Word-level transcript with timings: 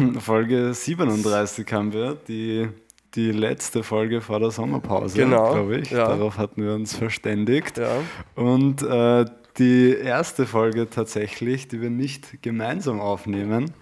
Folge 0.20 0.74
37 0.74 1.70
haben 1.72 1.92
wir, 1.92 2.16
die, 2.28 2.68
die 3.14 3.32
letzte 3.32 3.82
Folge 3.82 4.20
vor 4.20 4.40
der 4.40 4.50
Sommerpause, 4.50 5.16
Genau, 5.16 5.52
glaube 5.52 5.78
ich. 5.78 5.90
ja. 5.90 6.08
Darauf 6.08 6.38
hatten 6.38 6.62
wir 6.64 6.74
uns 6.74 6.96
verständigt. 6.96 7.78
Ja. 7.78 7.88
Und 8.34 8.82
äh, 8.82 9.24
die 9.58 9.94
erste 9.94 10.46
Folge 10.46 10.88
tatsächlich, 10.88 11.68
die 11.68 11.80
wir 11.80 11.90
nicht 11.90 12.42
gemeinsam 12.42 13.00
aufnehmen, 13.00 13.72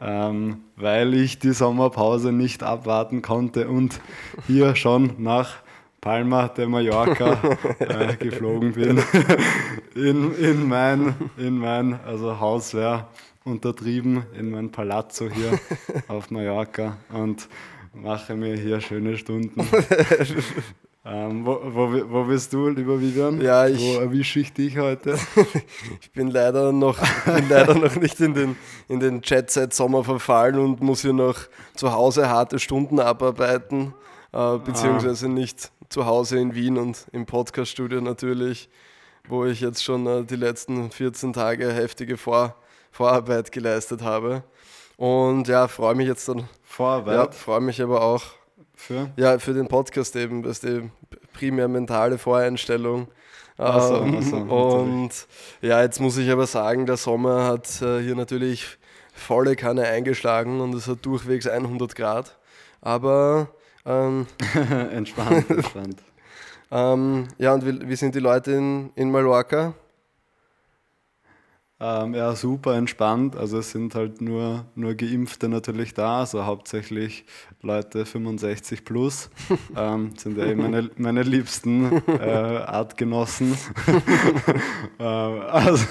ähm, 0.00 0.58
weil 0.76 1.14
ich 1.14 1.38
die 1.38 1.52
Sommerpause 1.52 2.32
nicht 2.32 2.62
abwarten 2.62 3.22
konnte 3.22 3.68
und 3.68 4.00
hier 4.46 4.74
schon 4.74 5.12
nach 5.18 5.56
Palma 6.00 6.48
de 6.48 6.66
Mallorca 6.66 7.38
äh, 7.78 8.16
geflogen 8.16 8.72
bin. 8.72 9.02
in, 9.94 10.34
in, 10.36 10.68
mein, 10.68 11.14
in 11.36 11.58
mein, 11.58 11.98
also 12.04 12.38
Haus 12.38 12.74
wäre 12.74 13.06
untertrieben, 13.46 14.24
in 14.38 14.50
mein 14.50 14.70
Palazzo 14.70 15.28
hier 15.30 15.58
auf 16.08 16.30
Mallorca 16.30 16.96
und 17.12 17.48
mache 17.94 18.34
mir 18.34 18.56
hier 18.56 18.80
schöne 18.80 19.16
Stunden. 19.16 19.60
ähm, 21.04 21.46
wo, 21.46 21.60
wo, 21.62 22.10
wo 22.10 22.24
bist 22.24 22.52
du, 22.52 22.68
lieber 22.68 23.00
Vivian? 23.00 23.40
Ja, 23.40 23.66
ich- 23.68 23.80
wo 23.80 24.00
erwische 24.00 24.40
ich 24.40 24.52
dich 24.52 24.76
heute? 24.78 25.16
Ich 26.00 26.10
bin 26.12 26.30
leider 26.30 26.72
noch, 26.72 26.98
bin 27.24 27.48
leider 27.48 27.74
noch 27.74 27.94
nicht 27.96 28.20
in 28.20 28.34
den, 28.34 28.56
in 28.88 29.00
den 29.00 29.20
Jet-Set 29.22 29.72
Sommer 29.74 30.02
verfallen 30.02 30.58
und 30.58 30.80
muss 30.82 31.02
hier 31.02 31.12
noch 31.12 31.36
zu 31.74 31.92
Hause 31.92 32.28
harte 32.28 32.58
Stunden 32.58 32.98
abarbeiten, 33.00 33.94
äh, 34.32 34.58
beziehungsweise 34.58 35.28
nicht 35.28 35.70
zu 35.88 36.06
Hause 36.06 36.38
in 36.40 36.54
Wien 36.54 36.78
und 36.78 37.06
im 37.12 37.26
Podcast-Studio 37.26 38.00
natürlich, 38.00 38.68
wo 39.28 39.44
ich 39.44 39.60
jetzt 39.60 39.84
schon 39.84 40.06
äh, 40.06 40.24
die 40.24 40.36
letzten 40.36 40.90
14 40.90 41.32
Tage 41.32 41.72
heftige 41.72 42.16
Vor 42.16 42.56
Vorarbeit 42.96 43.52
geleistet 43.52 44.00
habe. 44.02 44.42
Und 44.96 45.48
ja, 45.48 45.68
freue 45.68 45.94
mich 45.94 46.08
jetzt 46.08 46.28
dann, 46.28 46.38
ja, 46.38 46.44
Vorarbeit 46.62 47.34
freue 47.34 47.60
mich 47.60 47.82
aber 47.82 48.00
auch 48.00 48.22
für? 48.74 49.10
Ja, 49.16 49.38
für 49.38 49.52
den 49.52 49.68
Podcast 49.68 50.16
eben, 50.16 50.42
das 50.42 50.58
ist 50.58 50.64
die 50.64 50.90
primär 51.34 51.68
mentale 51.68 52.16
Voreinstellung. 52.16 53.08
Ach 53.58 53.82
so, 53.82 53.96
Ähm, 53.96 54.16
ach 54.18 54.22
so, 54.22 54.36
und 54.36 55.10
ja, 55.60 55.82
jetzt 55.82 56.00
muss 56.00 56.16
ich 56.16 56.30
aber 56.30 56.46
sagen, 56.46 56.86
der 56.86 56.96
Sommer 56.96 57.44
hat 57.44 57.82
äh, 57.82 58.00
hier 58.00 58.14
natürlich 58.14 58.78
volle 59.12 59.56
Kanne 59.56 59.84
eingeschlagen 59.84 60.62
und 60.62 60.74
es 60.74 60.88
hat 60.88 61.04
durchwegs 61.04 61.46
100 61.46 61.94
Grad. 61.94 62.38
Aber 62.80 63.48
ähm, 63.84 64.26
entspannt, 64.90 65.50
entspannt. 65.50 66.02
ähm, 66.70 67.28
ja, 67.36 67.52
und 67.52 67.66
wie, 67.66 67.88
wie 67.88 67.96
sind 67.96 68.14
die 68.14 68.20
Leute 68.20 68.52
in, 68.52 68.90
in 68.94 69.10
Mallorca? 69.10 69.74
Ähm, 71.78 72.14
ja, 72.14 72.34
super 72.34 72.74
entspannt. 72.74 73.36
Also 73.36 73.58
es 73.58 73.70
sind 73.70 73.94
halt 73.94 74.22
nur, 74.22 74.64
nur 74.74 74.94
Geimpfte 74.94 75.48
natürlich 75.48 75.92
da, 75.92 76.20
also 76.20 76.46
hauptsächlich 76.46 77.26
Leute 77.60 78.06
65 78.06 78.84
plus. 78.84 79.30
ähm, 79.76 80.12
sind 80.16 80.38
ja 80.38 80.46
eh 80.46 80.54
meine, 80.54 80.90
meine 80.96 81.22
liebsten 81.22 82.02
äh, 82.08 82.22
Artgenossen. 82.22 83.58
ähm, 84.98 85.40
also 85.40 85.84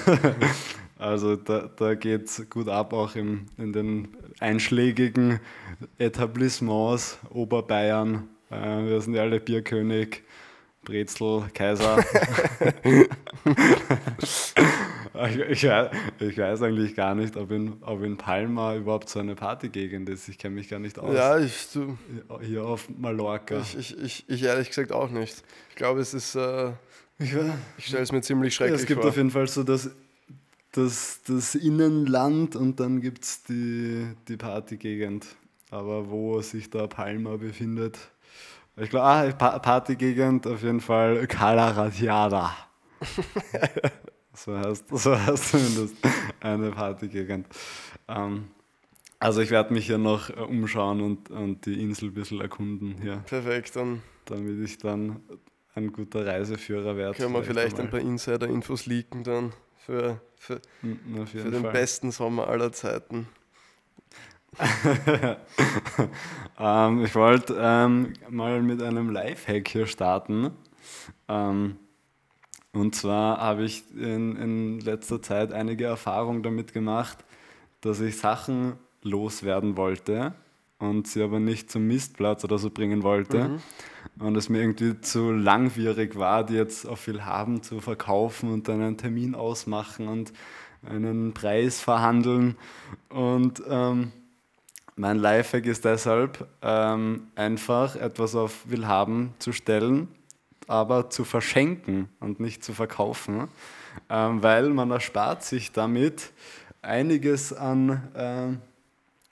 also 0.98 1.36
da, 1.36 1.68
da 1.76 1.94
geht 1.94 2.24
es 2.24 2.48
gut 2.48 2.68
ab, 2.68 2.92
auch 2.92 3.14
im, 3.16 3.46
in 3.58 3.72
den 3.72 4.08
einschlägigen 4.40 5.40
Etablissements 5.98 7.18
Oberbayern. 7.30 8.28
Äh, 8.50 8.84
wir 8.84 9.00
sind 9.00 9.14
ja 9.14 9.22
alle 9.22 9.38
Bierkönig, 9.38 10.22
Brezel, 10.84 11.44
Kaiser. 11.52 12.02
Ich, 15.28 15.38
ich, 15.38 15.70
ich 16.20 16.38
weiß 16.38 16.62
eigentlich 16.62 16.94
gar 16.94 17.14
nicht, 17.14 17.36
ob 17.36 17.50
in, 17.50 17.82
ob 17.82 18.02
in 18.02 18.16
Palma 18.16 18.74
überhaupt 18.74 19.08
so 19.08 19.18
eine 19.20 19.34
Partygegend 19.34 20.08
ist. 20.08 20.28
Ich 20.28 20.38
kenne 20.38 20.54
mich 20.56 20.68
gar 20.68 20.78
nicht 20.78 20.98
aus. 20.98 21.14
Ja, 21.14 21.38
ich, 21.38 21.68
du, 21.72 21.96
Hier 22.42 22.64
auf 22.64 22.88
Mallorca. 22.90 23.58
ich, 23.60 23.76
ich, 23.78 23.98
ich, 23.98 24.24
ich 24.28 24.42
ehrlich 24.42 24.68
gesagt 24.68 24.92
auch 24.92 25.10
nicht. 25.10 25.42
Ich 25.70 25.76
glaube, 25.76 26.00
es 26.00 26.12
ist, 26.14 26.34
äh, 26.34 26.70
Ich, 27.18 27.34
ich 27.78 27.86
stelle 27.86 28.02
es 28.02 28.12
mir 28.12 28.20
ziemlich 28.20 28.52
ja, 28.54 28.56
schrecklich 28.58 28.80
es 28.80 28.86
gibt 28.86 29.00
vor. 29.00 29.10
auf 29.10 29.16
jeden 29.16 29.30
Fall 29.30 29.46
so 29.48 29.62
das, 29.62 29.90
das, 30.72 31.20
das 31.26 31.54
Innenland 31.54 32.54
und 32.56 32.78
dann 32.80 33.00
gibt 33.00 33.24
es 33.24 33.42
die, 33.44 34.06
die 34.28 34.36
Partygegend. 34.36 35.26
Aber 35.70 36.10
wo 36.10 36.40
sich 36.42 36.70
da 36.70 36.86
Palma 36.86 37.36
befindet. 37.36 37.98
Ich 38.76 38.90
glaube, 38.90 39.06
ah, 39.06 39.32
pa 39.32 39.58
Partygegend 39.58 40.46
auf 40.46 40.62
jeden 40.62 40.80
Fall 40.80 41.26
Cala 41.26 41.70
Radiada. 41.70 42.54
so, 44.36 44.56
heißt, 44.56 44.84
so 44.96 45.18
heißt 45.18 45.50
zumindest 45.50 45.96
eine 46.40 46.70
Partygegend. 46.70 47.46
Ähm, 48.08 48.48
also 49.18 49.40
ich 49.40 49.50
werde 49.50 49.72
mich 49.72 49.86
hier 49.86 49.98
noch 49.98 50.30
äh, 50.30 50.34
umschauen 50.34 51.00
und, 51.00 51.30
und 51.30 51.64
die 51.66 51.80
Insel 51.82 52.10
ein 52.10 52.14
bisschen 52.14 52.40
erkunden 52.40 52.96
hier, 53.00 53.16
Perfekt, 53.26 53.74
dann 53.76 54.02
damit 54.26 54.60
ich 54.64 54.78
dann 54.78 55.20
ein 55.74 55.92
guter 55.92 56.26
Reiseführer 56.26 56.96
werde. 56.96 57.16
können 57.16 57.32
wir 57.34 57.42
vielleicht 57.42 57.76
ein 57.78 57.86
einmal. 57.86 58.00
paar 58.00 58.08
Insider-Infos 58.10 58.86
leaken 58.86 59.24
dann 59.24 59.52
für, 59.76 60.20
für, 60.36 60.60
Mm, 60.82 60.94
jeden 61.14 61.26
für 61.26 61.50
den 61.50 61.62
Fall. 61.62 61.72
besten 61.72 62.10
Sommer 62.10 62.48
aller 62.48 62.72
Zeiten. 62.72 63.28
ähm, 66.58 67.04
ich 67.04 67.14
wollte 67.14 67.56
ähm, 67.60 68.12
mal 68.30 68.62
mit 68.62 68.82
einem 68.82 69.10
Lifehack 69.10 69.68
hier 69.68 69.86
starten. 69.86 70.50
Ähm, 71.28 71.76
und 72.76 72.94
zwar 72.94 73.38
habe 73.38 73.64
ich 73.64 73.84
in, 73.96 74.36
in 74.36 74.80
letzter 74.80 75.22
Zeit 75.22 75.50
einige 75.50 75.86
Erfahrungen 75.86 76.42
damit 76.42 76.74
gemacht, 76.74 77.16
dass 77.80 78.00
ich 78.00 78.18
Sachen 78.18 78.74
loswerden 79.02 79.78
wollte 79.78 80.34
und 80.78 81.06
sie 81.06 81.22
aber 81.22 81.40
nicht 81.40 81.70
zum 81.70 81.86
Mistplatz 81.86 82.44
oder 82.44 82.58
so 82.58 82.68
bringen 82.68 83.02
wollte. 83.02 83.60
Und 84.18 84.36
es 84.36 84.50
mir 84.50 84.60
irgendwie 84.60 85.00
zu 85.00 85.32
langwierig 85.32 86.18
war, 86.18 86.44
die 86.44 86.52
jetzt 86.52 86.86
auf 86.86 87.00
viel 87.00 87.24
haben 87.24 87.62
zu 87.62 87.80
verkaufen 87.80 88.52
und 88.52 88.68
dann 88.68 88.82
einen 88.82 88.98
Termin 88.98 89.34
ausmachen 89.34 90.06
und 90.06 90.34
einen 90.86 91.32
Preis 91.32 91.80
verhandeln. 91.80 92.56
Und 93.08 93.62
ähm, 93.70 94.12
mein 94.96 95.16
Lifehack 95.16 95.64
ist 95.64 95.86
deshalb, 95.86 96.46
ähm, 96.60 97.28
einfach 97.36 97.96
etwas 97.96 98.34
auf 98.34 98.68
Willhaben 98.68 99.32
zu 99.38 99.52
stellen, 99.52 100.08
aber 100.66 101.10
zu 101.10 101.24
verschenken 101.24 102.08
und 102.20 102.40
nicht 102.40 102.64
zu 102.64 102.72
verkaufen, 102.72 103.48
ähm, 104.10 104.42
weil 104.42 104.70
man 104.70 104.90
erspart 104.90 105.44
sich 105.44 105.72
damit 105.72 106.32
einiges 106.82 107.52
an, 107.52 108.02
ähm, 108.16 108.60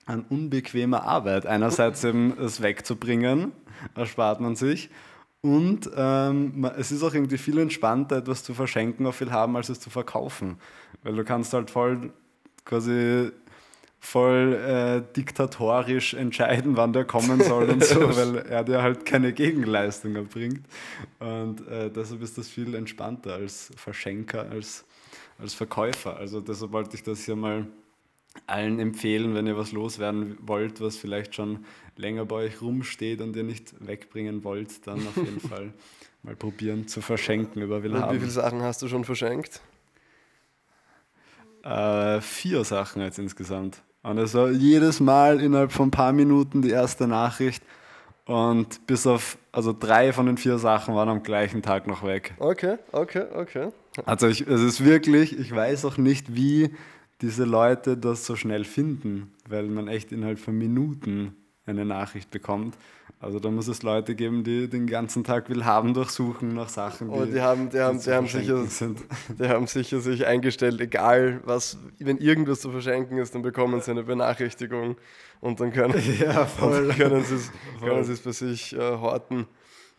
an 0.07 0.25
unbequemer 0.29 1.05
Arbeit. 1.05 1.47
Einerseits 1.47 2.05
eben 2.05 2.39
es 2.39 2.63
wegzubringen, 2.63 3.53
erspart 3.95 4.41
man 4.41 4.57
sich. 4.57 4.91
Und 5.41 5.91
ähm, 5.95 6.71
es 6.79 6.91
ist 6.91 7.03
auch 7.03 7.13
irgendwie 7.13 7.37
viel 7.37 7.59
entspannter, 7.59 8.17
etwas 8.17 8.43
zu 8.43 8.55
verschenken 8.55 9.07
auf 9.07 9.21
Willhaben, 9.21 9.57
als 9.57 9.69
es 9.69 9.79
zu 9.79 9.91
verkaufen. 9.91 10.57
Weil 11.03 11.17
du 11.17 11.25
kannst 11.25 11.53
halt 11.53 11.71
voll 11.71 12.13
quasi 12.65 13.31
voll 14.05 14.55
äh, 14.55 15.15
diktatorisch 15.17 16.13
entscheiden, 16.13 16.77
wann 16.77 16.93
der 16.93 17.07
kommen 17.07 17.43
soll 17.43 17.71
und 17.71 17.83
so, 17.83 18.01
weil 18.17 18.37
er 18.37 18.63
dir 18.63 18.83
halt 18.83 19.07
keine 19.07 19.33
Gegenleistung 19.33 20.15
erbringt. 20.15 20.67
Und 21.21 21.67
äh, 21.69 21.91
deshalb 21.91 22.23
ist 22.23 22.37
das 22.37 22.49
viel 22.49 22.75
entspannter 22.75 23.33
als 23.33 23.73
Verschenker, 23.77 24.51
als, 24.51 24.85
als 25.39 25.55
Verkäufer. 25.55 26.19
Also 26.19 26.43
deshalb 26.43 26.73
wollte 26.73 26.97
ich 26.97 27.03
das 27.03 27.25
hier 27.25 27.35
mal 27.35 27.67
allen 28.47 28.79
empfehlen, 28.79 29.35
wenn 29.35 29.47
ihr 29.47 29.57
was 29.57 29.73
loswerden 29.73 30.37
wollt, 30.43 30.83
was 30.83 30.97
vielleicht 30.97 31.35
schon 31.35 31.65
länger 31.97 32.27
bei 32.27 32.37
euch 32.37 32.61
rumsteht 32.61 33.23
und 33.23 33.35
ihr 33.35 33.45
nicht 33.45 33.75
wegbringen 33.85 34.45
wollt, 34.45 34.87
dann 34.87 34.99
auf 34.99 35.17
jeden 35.17 35.41
Fall 35.49 35.73
mal 36.23 36.37
probieren 36.37 36.87
zu 36.89 37.01
verschenken 37.01 37.63
über 37.63 37.77
Und 37.77 37.85
wie 37.85 37.93
Willhaben. 37.95 38.19
viele 38.19 38.31
Sachen 38.31 38.61
hast 38.61 38.83
du 38.83 38.89
schon 38.89 39.05
verschenkt? 39.05 39.63
Äh, 41.63 42.21
vier 42.21 42.65
Sachen 42.65 43.01
jetzt 43.01 43.19
insgesamt. 43.19 43.83
Und 44.05 44.19
es 44.19 44.35
war 44.35 44.51
jedes 44.51 45.01
Mal 45.01 45.41
innerhalb 45.41 45.73
von 45.73 45.89
ein 45.89 45.91
paar 45.91 46.13
Minuten 46.13 46.63
die 46.63 46.71
erste 46.71 47.09
Nachricht. 47.09 47.65
Und 48.27 48.87
bis 48.87 49.07
auf, 49.07 49.39
also 49.51 49.75
drei 49.79 50.13
von 50.13 50.27
den 50.27 50.37
vier 50.37 50.59
Sachen 50.59 50.95
waren 50.95 51.09
am 51.09 51.23
gleichen 51.23 51.63
Tag 51.63 51.87
noch 51.87 52.05
weg. 52.05 52.35
Okay, 52.39 52.77
okay, 52.93 53.25
okay. 53.35 53.69
Also 54.05 54.29
ich, 54.29 54.47
es 54.47 54.61
ist 54.61 54.85
wirklich, 54.85 55.39
ich 55.39 55.55
weiß 55.55 55.85
auch 55.87 55.97
nicht, 55.97 56.35
wie 56.37 56.71
diese 57.23 57.45
Leute 57.45 57.97
das 57.97 58.27
so 58.27 58.37
schnell 58.37 58.65
finden, 58.65 59.33
weil 59.49 59.65
man 59.65 59.89
echt 59.89 60.13
innerhalb 60.13 60.39
von 60.39 60.57
Minuten 60.57 61.35
eine 61.67 61.85
Nachricht 61.85 62.31
bekommt. 62.31 62.77
Also 63.21 63.39
da 63.41 63.51
muss 63.51 63.69
es 63.69 63.83
Leute 63.83 64.15
geben, 64.15 64.45
die 64.45 64.69
den 64.69 64.87
ganzen 64.87 65.25
Tag 65.25 65.49
Willhaben 65.49 65.95
durchsuchen 65.95 66.55
nach 66.55 66.69
Sachen, 66.69 67.09
die, 67.09 67.15
Oh, 67.15 67.25
die 67.25 67.41
haben, 67.41 67.71
die 67.71 67.81
haben, 67.81 67.99
die 67.99 68.11
haben 68.13 68.27
sicher, 68.27 68.67
sind. 68.67 69.01
die 69.39 69.49
haben 69.49 69.67
sicher 69.67 70.01
sich 70.01 70.27
eingestellt, 70.27 70.81
egal 70.81 71.41
was, 71.45 71.79
wenn 71.99 72.19
irgendwas 72.19 72.61
zu 72.61 72.71
verschenken 72.71 73.17
ist, 73.19 73.35
dann 73.35 73.43
bekommen 73.43 73.81
sie 73.81 73.93
eine 73.93 74.03
Benachrichtigung 74.03 74.97
und 75.41 75.61
dann 75.61 75.73
können, 75.73 75.95
Ja, 76.21 76.45
Voll. 76.45 76.89
können 76.89 77.25
sie 77.25 78.13
es 78.13 78.21
bei 78.21 78.33
sich 78.33 78.75
äh, 78.75 78.79
horten. 78.79 79.47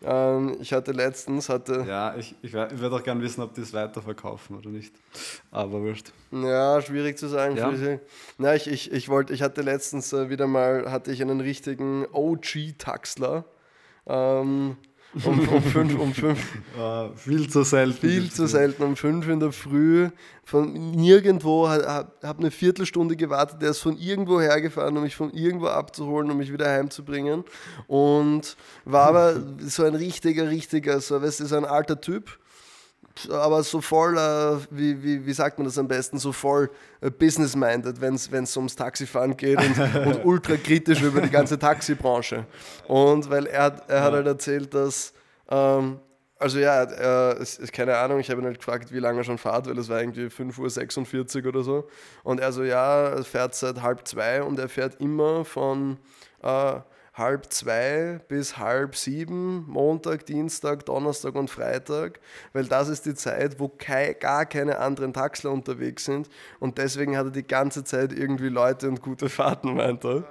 Ähm, 0.06 0.58
ich 0.62 0.72
hatte 0.72 0.92
letztens, 0.92 1.50
hatte... 1.50 1.84
Ja, 1.88 2.16
ich, 2.16 2.36
ich, 2.44 2.54
ich 2.54 2.80
würde 2.80 2.96
auch 2.96 3.04
gerne 3.04 3.22
wissen, 3.22 3.42
ob 3.42 3.56
die 3.56 3.62
es 3.62 3.74
weiterverkaufen 3.74 4.58
oder 4.58 4.70
nicht. 4.70 4.94
Aber 5.50 5.82
wurscht. 5.82 6.12
Ja, 6.32 6.80
schwierig 6.82 7.18
zu 7.18 7.28
sagen. 7.28 7.58
Ja. 7.58 7.74
Na, 8.38 8.54
ich, 8.54 8.68
ich, 8.68 8.92
ich 8.92 9.10
wollte, 9.10 9.34
ich 9.34 9.42
hatte 9.42 9.62
letztens 9.62 10.14
äh, 10.14 10.30
wieder 10.30 10.46
mal, 10.46 10.92
hatte 10.92 11.12
ich 11.12 11.22
einen 11.22 11.42
richtigen 11.42 12.06
OG-Taxler. 12.12 13.46
Ähm, 14.06 14.78
um, 15.24 15.40
um, 15.48 15.62
fünf, 15.64 15.98
um 15.98 16.14
fünf, 16.14 16.40
Äh, 16.78 17.10
viel 17.16 17.50
zu 17.50 17.64
selten. 17.64 17.98
viel 17.98 18.32
zu 18.32 18.48
selten, 18.48 18.84
um 18.84 18.96
fünf 18.96 19.28
in 19.28 19.40
der 19.40 19.52
Früh, 19.52 20.10
von 20.44 20.92
nirgendwo, 20.92 21.68
habe 21.70 22.08
hab 22.22 22.40
eine 22.40 22.52
Viertelstunde 22.52 23.16
gewartet, 23.16 23.62
der 23.62 23.72
ist 23.72 23.80
von 23.80 23.98
irgendwo 23.98 24.42
hergefahren, 24.42 24.96
um 24.98 25.04
mich 25.04 25.16
von 25.16 25.32
irgendwo 25.32 25.68
abzuholen, 25.68 26.30
um 26.30 26.38
mich 26.38 26.52
wieder 26.52 26.70
heimzubringen. 26.70 27.44
Und 27.88 28.58
war 28.84 29.08
aber 29.08 29.42
so 29.60 29.84
ein 29.84 29.96
richtiger, 29.96 30.50
richtiger, 30.50 31.00
so, 31.00 31.22
weißt 31.22 31.40
du, 31.40 31.46
so 31.46 31.56
ein 31.56 31.66
alter 31.66 32.02
Typ, 32.02 32.38
aber 33.30 33.64
so 33.64 33.82
voll, 33.82 34.18
äh, 34.18 34.58
wie, 34.72 35.02
wie, 35.04 35.26
wie 35.26 35.34
sagt 35.34 35.58
man 35.58 35.66
das 35.66 35.78
am 35.78 35.88
besten, 35.88 36.18
so 36.20 36.32
voll 36.32 36.70
äh, 37.02 37.10
business-minded, 37.10 38.02
wenn 38.02 38.16
es 38.16 38.58
ums 38.58 38.76
Taxifahren 38.76 39.36
geht 39.38 39.58
und, 39.58 39.78
und 40.08 40.26
ultra 40.26 40.58
kritisch 40.58 41.02
über 41.02 41.22
die 41.22 41.30
ganze 41.30 41.58
Taxibranche. 41.58 42.46
Und 42.88 43.30
weil 43.30 43.46
er, 43.48 43.64
hat- 43.64 43.90
er 43.90 44.04
hat 44.04 44.14
halt 44.14 44.28
erzählt, 44.28 44.74
dass, 44.74 45.14
ähm, 45.50 46.00
also 46.38 46.60
ja, 46.60 46.84
äh, 46.84 47.38
es 47.42 47.58
ist 47.58 47.72
keine 47.72 47.96
Ahnung, 47.98 48.20
ich 48.20 48.30
habe 48.30 48.42
ihn 48.42 48.46
halt 48.46 48.58
gefragt, 48.60 48.92
wie 48.92 49.00
lange 49.00 49.22
er 49.22 49.24
schon 49.24 49.38
fährt, 49.38 49.68
weil 49.68 49.78
es 49.78 49.88
war 49.88 50.02
irgendwie 50.02 50.26
5.46 50.26 51.42
Uhr 51.44 51.48
oder 51.50 51.64
so. 51.64 51.88
Und 52.24 52.40
er 52.42 52.52
so, 52.52 52.64
ja, 52.64 53.08
er 53.10 53.24
fährt 53.24 53.56
seit 53.56 53.82
halb 53.82 54.06
zwei 54.08 54.44
und 54.44 54.60
er 54.60 54.68
fährt 54.68 55.00
immer 55.00 55.46
von 55.46 55.98
äh, 56.44 56.80
halb 57.16 57.52
zwei 57.52 58.20
bis 58.28 58.58
halb 58.58 58.96
sieben, 58.96 59.66
Montag, 59.68 60.26
Dienstag, 60.26 60.86
Donnerstag 60.86 61.36
und 61.36 61.50
Freitag, 61.50 62.20
weil 62.52 62.66
das 62.66 62.90
ist 62.90 63.06
die 63.06 63.16
Zeit, 63.16 63.60
wo 63.60 63.70
kei, 63.70 64.14
gar 64.14 64.46
keine 64.46 64.80
anderen 64.80 65.14
Taxler 65.14 65.52
unterwegs 65.52 66.06
sind 66.06 66.30
und 66.60 66.78
deswegen 66.78 67.18
hat 67.18 67.28
er 67.28 67.32
die 67.32 67.48
ganze 67.48 67.86
Zeit 67.86 68.12
irgendwie 68.12 68.50
Leute 68.50 68.90
und 68.90 69.02
gute 69.02 69.30
Fahrten, 69.30 69.76
meint 69.76 70.04
er. 70.04 70.26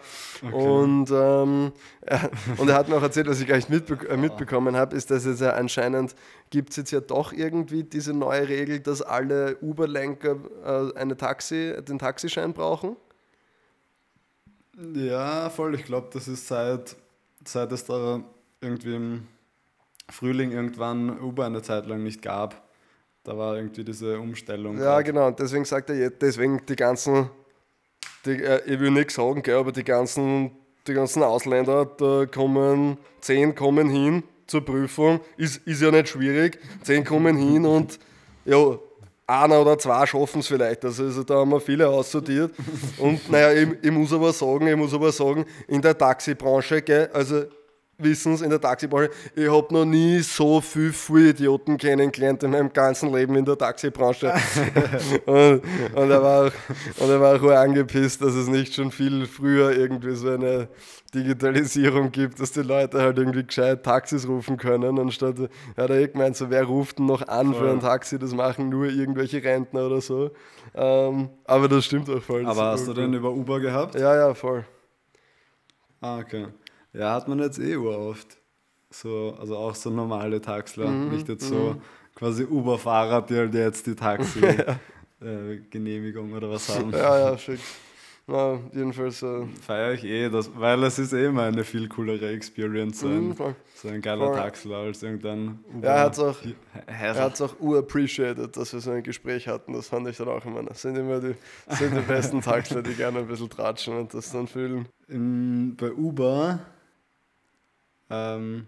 Und, 0.53 1.11
ähm, 1.11 1.73
er, 2.03 2.31
und 2.59 2.69
er 2.69 2.75
hat 2.75 2.89
mir 2.89 2.97
auch 2.97 3.03
erzählt, 3.03 3.29
was 3.29 3.41
ich 3.41 3.47
gar 3.47 3.57
nicht 3.57 3.71
mitbe 3.71 4.07
äh, 4.07 4.19
mitbekommen 4.19 4.77
habe, 4.77 4.95
ist, 4.95 5.11
dass 5.11 5.25
es 5.25 5.41
ja 5.41 5.55
anscheinend 5.55 6.15
gibt 6.51 6.71
es 6.71 6.77
jetzt 6.77 6.91
ja 6.91 7.01
doch 7.01 7.33
irgendwie 7.33 7.83
diese 7.83 8.13
neue 8.13 8.47
Regel, 8.47 8.81
dass 8.81 9.01
alle 9.01 9.57
Uber-Lenker 9.63 10.37
äh, 10.65 10.99
eine 10.99 11.17
Taxi, 11.17 11.75
den 11.89 11.99
Taxischein 11.99 12.53
brauchen. 12.53 12.97
Ja, 14.95 15.51
voll. 15.51 15.75
Ich 15.75 15.85
glaube, 15.85 16.09
das 16.13 16.29
ist 16.29 16.47
seit, 16.47 16.97
seit 17.45 17.73
es 17.73 17.85
da 17.85 18.23
irgendwie 18.61 18.95
im 18.95 19.29
Frühling 20.11 20.53
irgendwann 20.53 21.21
Uber 21.21 21.47
eine 21.47 21.63
Zeit 21.63 21.87
lang 21.87 22.03
nicht 22.03 22.23
gab. 22.23 22.63
Da 23.23 23.37
war 23.39 23.57
irgendwie 23.57 23.85
diese 23.85 24.19
Umstellung. 24.19 24.77
Ja, 24.77 24.97
grad. 24.97 25.05
genau. 25.07 25.27
Und 25.29 25.39
deswegen 25.39 25.65
sagt 25.65 25.91
er 25.91 25.97
jetzt, 25.97 26.21
deswegen 26.21 26.61
die 26.67 26.77
ganzen, 26.77 27.31
die, 28.27 28.43
äh, 28.43 28.63
ich 28.67 28.79
will 28.81 28.91
nichts 28.91 29.15
sagen, 29.15 29.43
gell, 29.43 29.57
aber 29.57 29.73
die 29.73 29.85
ganzen, 29.85 30.51
die 30.87 30.93
ganzen 30.93 31.23
Ausländer, 31.23 31.87
da 31.87 32.27
kommen, 32.27 32.99
zehn 33.21 33.55
kommen 33.55 33.89
hin 33.89 34.25
zur 34.47 34.63
Prüfung, 34.63 35.21
ist, 35.39 35.67
ist 35.67 35.81
ja 35.81 35.91
nicht 35.91 36.09
schwierig, 36.09 36.59
zehn 36.83 37.03
kommen 37.05 37.37
hin 37.37 37.65
und 37.65 37.99
ja, 38.45 38.79
einer 39.27 39.61
oder 39.61 39.79
zwei 39.79 40.07
schaffen 40.07 40.41
es 40.41 40.47
vielleicht. 40.47 40.85
Also, 40.85 41.05
also 41.05 41.23
da 41.23 41.37
haben 41.37 41.51
wir 41.51 41.61
viele 41.61 41.89
aussortiert. 41.89 42.53
Und 42.99 43.31
naja, 43.31 43.53
ich, 43.53 43.69
ich 43.83 43.91
muss 43.91 44.13
aber 44.13 44.33
sagen, 44.33 44.67
ich 44.67 44.77
muss 44.77 44.93
aber 44.93 45.13
sagen, 45.13 45.45
in 45.67 45.81
der 45.81 45.97
Taxibranche, 45.97 46.83
gell, 46.83 47.11
also 47.13 47.45
wissen 47.99 48.37
Sie, 48.37 48.45
in 48.45 48.51
der 48.51 48.61
Taxibranche, 48.61 49.11
ich 49.35 49.51
habe 49.51 49.73
noch 49.73 49.85
nie 49.85 50.21
so 50.21 50.61
viel 50.61 50.93
Vollidioten 50.93 51.77
kennengelernt 51.77 52.43
in 52.43 52.51
meinem 52.51 52.73
ganzen 52.73 53.13
Leben 53.13 53.35
in 53.37 53.45
der 53.45 53.57
Taxibranche. 53.57 54.33
und, 55.27 55.63
und, 55.95 56.11
er 56.11 56.23
war 56.23 56.47
auch, 56.47 56.53
und 57.03 57.11
er 57.11 57.21
war 57.21 57.37
auch 57.37 57.51
angepisst, 57.51 58.23
dass 58.23 58.35
es 58.35 58.49
nicht 58.49 58.75
schon 58.75 58.91
viel 58.91 59.27
früher 59.27 59.73
irgendwie 59.77 60.15
so 60.15 60.31
eine 60.31 60.69
Digitalisierung 61.15 62.11
gibt, 62.11 62.41
dass 62.41 62.53
die 62.53 62.63
Leute 62.63 63.01
halt 63.01 63.19
irgendwie 63.19 63.45
gescheit 63.45 63.85
Taxis 63.85 64.27
rufen 64.27 64.57
können, 64.57 64.99
anstatt, 64.99 65.37
er 65.77 65.85
hat 65.85 65.91
er 65.91 65.97
eh 66.01 66.09
gemeint, 66.09 66.37
so 66.37 66.51
wer 66.51 66.65
ruft 66.65 66.99
denn 66.99 67.07
noch 67.07 67.27
an 67.29 67.55
für 67.55 67.61
Voll. 67.61 67.71
ein 67.71 67.81
Taxi, 67.81 68.19
das 68.19 68.35
machen 68.35 68.69
nur 68.69 68.87
irgendwelche 68.87 69.43
Rentner 69.43 69.87
oder 69.87 70.01
so. 70.01 70.31
Ähm, 70.75 71.31
aber 71.45 71.69
das 71.69 71.85
stimmt 71.85 72.11
auch 72.11 72.23
voll. 72.23 72.45
Aber 72.47 72.65
hast 72.65 72.87
du 72.87 72.91
irgendwie- 72.93 73.03
den 73.03 73.15
über 73.15 73.31
Uber 73.31 73.61
gehabt? 73.61 73.95
Ja, 73.95 74.17
ja, 74.17 74.35
voll. 74.35 74.65
Ah, 76.01 76.19
okay. 76.19 76.47
Ja, 76.95 77.13
hat 77.15 77.29
man 77.29 77.39
jetzt 77.41 77.59
eh 77.59 77.77
oft. 77.77 78.39
So, 78.91 79.35
also 79.41 79.57
auch 79.57 79.75
so 79.75 79.91
normale 79.91 80.41
Taxler, 80.41 80.91
Mhm, 80.91 81.09
nicht 81.11 81.29
jetzt 81.29 81.49
so 81.49 81.75
quasi 82.15 82.45
Uber-Fahrer, 82.45 83.23
die 83.23 83.37
halt 83.37 83.53
jetzt 83.55 83.87
die 83.89 83.97
Taxi-Genehmigung 83.97 86.33
oder 86.37 86.49
was 86.51 86.69
haben. 86.69 86.93
Ja, 86.93 87.31
ja, 87.31 87.37
schick. 87.39 87.59
Na, 88.27 88.59
jedenfalls, 88.73 89.23
äh, 89.23 89.45
Feiere 89.67 89.93
ich 89.95 90.05
eh, 90.05 90.31
das, 90.31 90.51
weil 90.57 90.83
es 90.85 90.99
ist 90.99 91.13
eh 91.13 91.27
immer 91.27 91.43
eine 91.43 91.63
viel 91.63 91.89
coolere 91.91 92.31
Experience, 92.31 93.01
so 93.01 93.07
ein, 93.09 93.29
mhm, 93.29 93.35
voll. 93.35 93.55
so 93.75 93.89
ein 93.89 94.01
geiler 94.01 94.29
Voll. 94.29 94.37
Taxler 94.37 94.77
als 94.79 95.03
irgendein 95.03 95.59
Ja, 95.83 95.89
er 95.89 96.01
hat's 96.05 96.19
auch- 96.19 96.39
Herr. 96.87 97.17
Er 97.17 97.23
hat 97.23 97.35
es 97.35 97.43
auch 97.43 97.61
urappreciated, 97.61 98.57
dass 98.57 98.73
wir 98.73 98.81
so 98.81 98.93
ein 98.93 99.03
Gespräch 99.03 99.47
hatten. 99.47 99.75
Das 99.75 99.89
fand 99.89 100.09
ich 100.09 100.17
dann 100.17 100.29
auch 100.29 100.43
immer. 100.47 100.63
Das 100.63 100.81
sind 100.81 100.97
immer 100.97 101.21
die, 101.21 101.35
sind 101.69 101.95
die 101.95 102.01
besten 102.01 102.41
Taxler, 102.41 102.81
die 102.83 102.95
gerne 102.95 103.19
ein 103.19 103.27
bisschen 103.27 103.51
tratschen 103.51 103.95
und 103.99 104.15
das 104.15 104.33
dann 104.33 104.47
fühlen. 104.47 104.89
In, 105.09 105.77
bei 105.77 105.93
Uber 105.93 106.61
ähm, 108.15 108.67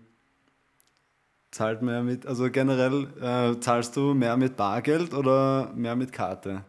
zahlt 1.50 1.82
mehr 1.82 2.02
mit, 2.02 2.26
also 2.26 2.50
generell 2.50 3.06
äh, 3.20 3.60
zahlst 3.60 3.96
du 3.96 4.14
mehr 4.14 4.36
mit 4.36 4.56
Bargeld 4.56 5.14
oder 5.14 5.72
mehr 5.74 5.96
mit 5.96 6.12
Karte? 6.12 6.64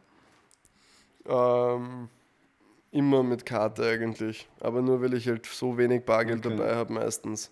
Ähm, 1.26 2.10
immer 2.92 3.24
mit 3.24 3.46
Karte 3.46 3.84
eigentlich. 3.86 4.48
Aber 4.60 4.82
nur 4.82 5.02
weil 5.02 5.14
ich 5.14 5.28
halt 5.28 5.46
so 5.46 5.78
wenig 5.78 6.06
Bargeld 6.06 6.46
Okay. 6.46 6.56
dabei 6.56 6.76
habe 6.76 6.94
meistens. 6.94 7.52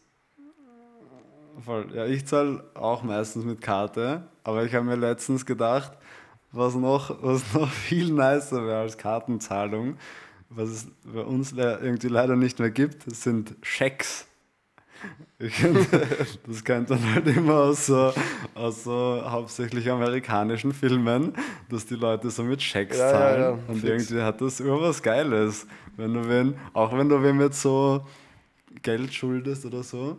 Voll. 1.63 1.87
Ja, 1.93 2.05
ich 2.05 2.25
zahle 2.25 2.63
auch 2.73 3.03
meistens 3.03 3.45
mit 3.45 3.61
Karte, 3.61 4.27
aber 4.43 4.63
ich 4.65 4.73
habe 4.73 4.85
mir 4.85 4.95
letztens 4.95 5.45
gedacht, 5.45 5.93
was 6.51 6.75
noch, 6.75 7.21
was 7.23 7.53
noch 7.53 7.69
viel 7.69 8.11
nicer 8.11 8.65
wäre 8.65 8.79
als 8.81 8.97
Kartenzahlung, 8.97 9.97
was 10.49 10.69
es 10.69 10.87
bei 11.03 11.21
uns 11.21 11.53
irgendwie 11.53 12.07
leider 12.07 12.35
nicht 12.35 12.59
mehr 12.59 12.71
gibt, 12.71 13.03
sind 13.13 13.55
Schecks. 13.61 14.27
Das 16.47 16.63
kennt 16.63 16.89
man 16.89 17.13
halt 17.13 17.27
immer 17.27 17.55
aus 17.55 17.87
so, 17.87 18.13
aus 18.53 18.83
so 18.83 19.21
hauptsächlich 19.25 19.89
amerikanischen 19.89 20.73
Filmen, 20.73 21.33
dass 21.69 21.85
die 21.85 21.95
Leute 21.95 22.29
so 22.29 22.43
mit 22.43 22.61
Schecks 22.61 22.97
Ja, 22.97 23.05
ja, 23.05 23.11
zahlen. 23.11 23.39
ja, 23.41 23.49
Und 23.67 23.79
fix. 23.81 23.83
irgendwie 23.83 24.21
hat 24.21 24.41
das 24.41 24.59
immer 24.59 24.79
was 24.81 25.01
Geiles. 25.03 25.67
Wenn 25.97 26.13
du 26.13 26.27
wen, 26.29 26.55
auch 26.73 26.97
wenn 26.97 27.09
du 27.09 27.21
wem 27.21 27.41
jetzt 27.41 27.61
so 27.61 28.05
Geld 28.81 29.13
schuldest 29.13 29.65
oder 29.65 29.83
so, 29.83 30.17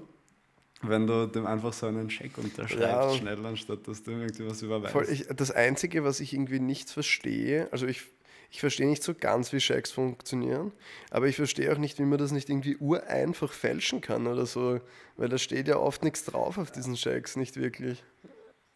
wenn 0.82 1.06
du 1.06 1.26
dem 1.26 1.46
einfach 1.46 1.72
so 1.72 1.86
einen 1.86 2.10
Scheck 2.10 2.36
unterschreibst, 2.38 2.80
Ja. 2.80 3.10
schnell, 3.10 3.44
anstatt 3.46 3.86
dass 3.88 4.02
du 4.02 4.10
ihm 4.12 4.20
irgendwie 4.20 4.46
was 4.48 4.62
überweist. 4.62 4.92
Voll, 4.92 5.06
ich, 5.10 5.26
das 5.34 5.50
Einzige, 5.50 6.04
was 6.04 6.20
ich 6.20 6.34
irgendwie 6.34 6.60
nicht 6.60 6.90
verstehe, 6.90 7.68
also 7.72 7.86
ich, 7.86 8.02
ich 8.50 8.60
verstehe 8.60 8.86
nicht 8.86 9.02
so 9.02 9.14
ganz, 9.14 9.52
wie 9.52 9.60
Shacks 9.60 9.90
funktionieren, 9.90 10.72
aber 11.10 11.26
ich 11.26 11.36
verstehe 11.36 11.72
auch 11.72 11.78
nicht, 11.78 11.98
wie 11.98 12.04
man 12.04 12.18
das 12.18 12.32
nicht 12.32 12.48
irgendwie 12.48 12.76
ureinfach 12.76 13.52
fälschen 13.52 14.00
kann 14.00 14.26
oder 14.26 14.46
so, 14.46 14.80
weil 15.16 15.28
da 15.28 15.38
steht 15.38 15.68
ja 15.68 15.76
oft 15.76 16.04
nichts 16.04 16.24
drauf 16.24 16.58
auf 16.58 16.70
diesen 16.70 16.96
Shacks, 16.96 17.36
nicht 17.36 17.56
wirklich. 17.56 18.02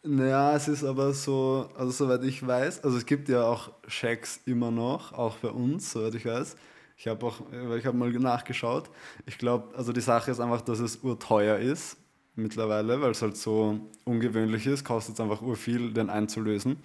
Naja, 0.03 0.55
es 0.55 0.67
ist 0.67 0.83
aber 0.83 1.13
so, 1.13 1.69
also 1.75 1.91
soweit 1.91 2.23
ich 2.23 2.45
weiß, 2.45 2.83
also 2.83 2.97
es 2.97 3.05
gibt 3.05 3.29
ja 3.29 3.43
auch 3.43 3.71
Schecks 3.87 4.41
immer 4.45 4.71
noch, 4.71 5.13
auch 5.13 5.37
bei 5.37 5.49
uns, 5.49 5.91
soweit 5.91 6.15
ich 6.15 6.25
weiß. 6.25 6.55
Ich 6.97 7.07
habe 7.07 7.25
auch, 7.25 7.41
ich 7.77 7.85
habe 7.85 7.97
mal 7.97 8.11
nachgeschaut. 8.11 8.89
Ich 9.25 9.37
glaube, 9.37 9.75
also 9.75 9.91
die 9.91 10.01
Sache 10.01 10.31
ist 10.31 10.39
einfach, 10.39 10.61
dass 10.61 10.79
es 10.79 10.97
urteuer 10.97 11.57
ist 11.57 11.97
mittlerweile, 12.35 13.01
weil 13.01 13.11
es 13.11 13.21
halt 13.21 13.37
so 13.37 13.79
ungewöhnlich 14.05 14.67
ist, 14.67 14.83
kostet 14.83 15.15
es 15.15 15.19
einfach 15.19 15.41
urviel, 15.41 15.93
den 15.93 16.09
einzulösen. 16.09 16.77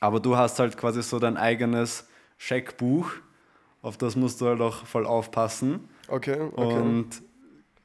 Aber 0.00 0.18
du 0.20 0.36
hast 0.36 0.58
halt 0.58 0.76
quasi 0.76 1.02
so 1.02 1.18
dein 1.18 1.36
eigenes 1.36 2.06
Scheckbuch, 2.38 3.10
auf 3.82 3.96
das 3.96 4.16
musst 4.16 4.40
du 4.40 4.46
halt 4.46 4.60
auch 4.60 4.84
voll 4.86 5.06
aufpassen. 5.06 5.88
Okay, 6.08 6.38
okay. 6.56 6.78
Und 6.80 7.22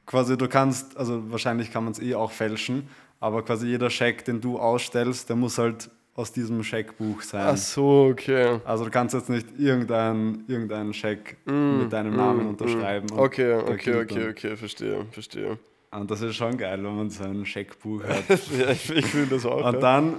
quasi 0.06 0.36
du 0.36 0.48
kannst, 0.48 0.96
also 0.96 1.30
wahrscheinlich 1.30 1.70
kann 1.70 1.84
man 1.84 1.92
es 1.92 2.00
eh 2.00 2.14
auch 2.14 2.30
fälschen, 2.32 2.88
aber 3.20 3.42
quasi 3.42 3.66
jeder 3.66 3.90
Scheck, 3.90 4.24
den 4.24 4.40
du 4.40 4.58
ausstellst, 4.58 5.28
der 5.28 5.36
muss 5.36 5.58
halt 5.58 5.90
aus 6.14 6.32
diesem 6.32 6.62
Scheckbuch 6.62 7.20
sein. 7.22 7.46
Ach 7.46 7.56
so, 7.56 8.08
okay. 8.10 8.58
Also 8.64 8.84
du 8.84 8.90
kannst 8.90 9.14
jetzt 9.14 9.28
nicht 9.28 9.46
irgendeinen 9.58 10.44
irgendein 10.48 10.94
Scheck 10.94 11.36
mit 11.44 11.92
deinem 11.92 12.16
Namen 12.16 12.46
unterschreiben. 12.48 13.10
und 13.10 13.16
Mm, 13.18 13.20
Okay, 13.20 13.52
okay, 13.54 14.00
okay, 14.02 14.28
okay, 14.30 14.56
verstehe, 14.56 15.04
verstehe. 15.10 15.58
Und 15.90 16.10
das 16.10 16.20
ist 16.22 16.34
schon 16.36 16.56
geil, 16.56 16.82
wenn 16.82 16.96
man 16.96 17.10
so 17.10 17.24
ein 17.24 17.44
Scheckbuch 17.44 18.02
hat. 18.04 18.28
ja, 18.58 18.70
ich, 18.70 18.90
ich 18.90 19.06
fühle 19.06 19.26
das 19.26 19.44
auch. 19.46 19.64
Und 19.64 19.74
ja. 19.74 19.80
dann, 19.80 20.14
äh, 20.14 20.16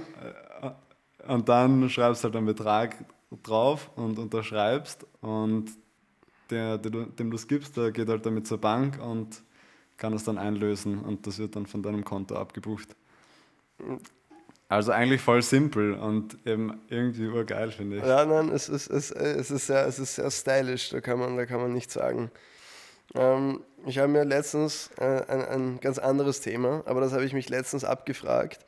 und 1.26 1.48
dann 1.48 1.88
schreibst 1.90 2.22
du 2.22 2.26
halt 2.26 2.36
einen 2.36 2.46
Betrag 2.46 2.96
drauf 3.42 3.90
und 3.96 4.18
unterschreibst 4.18 5.06
und 5.20 5.70
der, 6.50 6.78
der, 6.78 7.06
dem 7.06 7.30
du 7.30 7.36
es 7.36 7.46
gibst, 7.46 7.76
der 7.76 7.90
geht 7.90 8.08
halt 8.08 8.24
damit 8.24 8.46
zur 8.46 8.58
Bank 8.58 8.98
und 9.02 9.42
kann 9.96 10.12
es 10.12 10.24
dann 10.24 10.38
einlösen 10.38 11.00
und 11.00 11.26
das 11.26 11.38
wird 11.38 11.56
dann 11.56 11.66
von 11.66 11.82
deinem 11.82 12.04
Konto 12.04 12.36
abgebucht. 12.36 12.96
Also 14.68 14.92
eigentlich 14.92 15.20
voll 15.20 15.42
simpel 15.42 15.94
und 15.94 16.38
eben 16.46 16.80
irgendwie 16.88 17.28
urgeil, 17.28 17.70
finde 17.70 17.98
ich. 17.98 18.04
Ja, 18.04 18.24
nein, 18.24 18.50
es 18.50 18.68
ist, 18.68 18.88
es, 18.88 19.10
es, 19.10 19.50
ist 19.50 19.66
sehr, 19.66 19.86
es 19.86 19.98
ist 19.98 20.14
sehr 20.16 20.30
stylisch, 20.30 20.90
da 20.90 21.00
kann 21.00 21.18
man, 21.18 21.36
da 21.36 21.46
kann 21.46 21.60
man 21.60 21.72
nichts 21.72 21.94
sagen. 21.94 22.30
Ähm, 23.14 23.62
ich 23.86 23.98
habe 23.98 24.08
mir 24.08 24.24
letztens 24.24 24.90
äh, 24.98 25.22
ein, 25.28 25.42
ein 25.42 25.80
ganz 25.80 25.98
anderes 25.98 26.40
Thema, 26.40 26.82
aber 26.86 27.00
das 27.00 27.12
habe 27.12 27.24
ich 27.24 27.32
mich 27.32 27.48
letztens 27.48 27.84
abgefragt. 27.84 28.64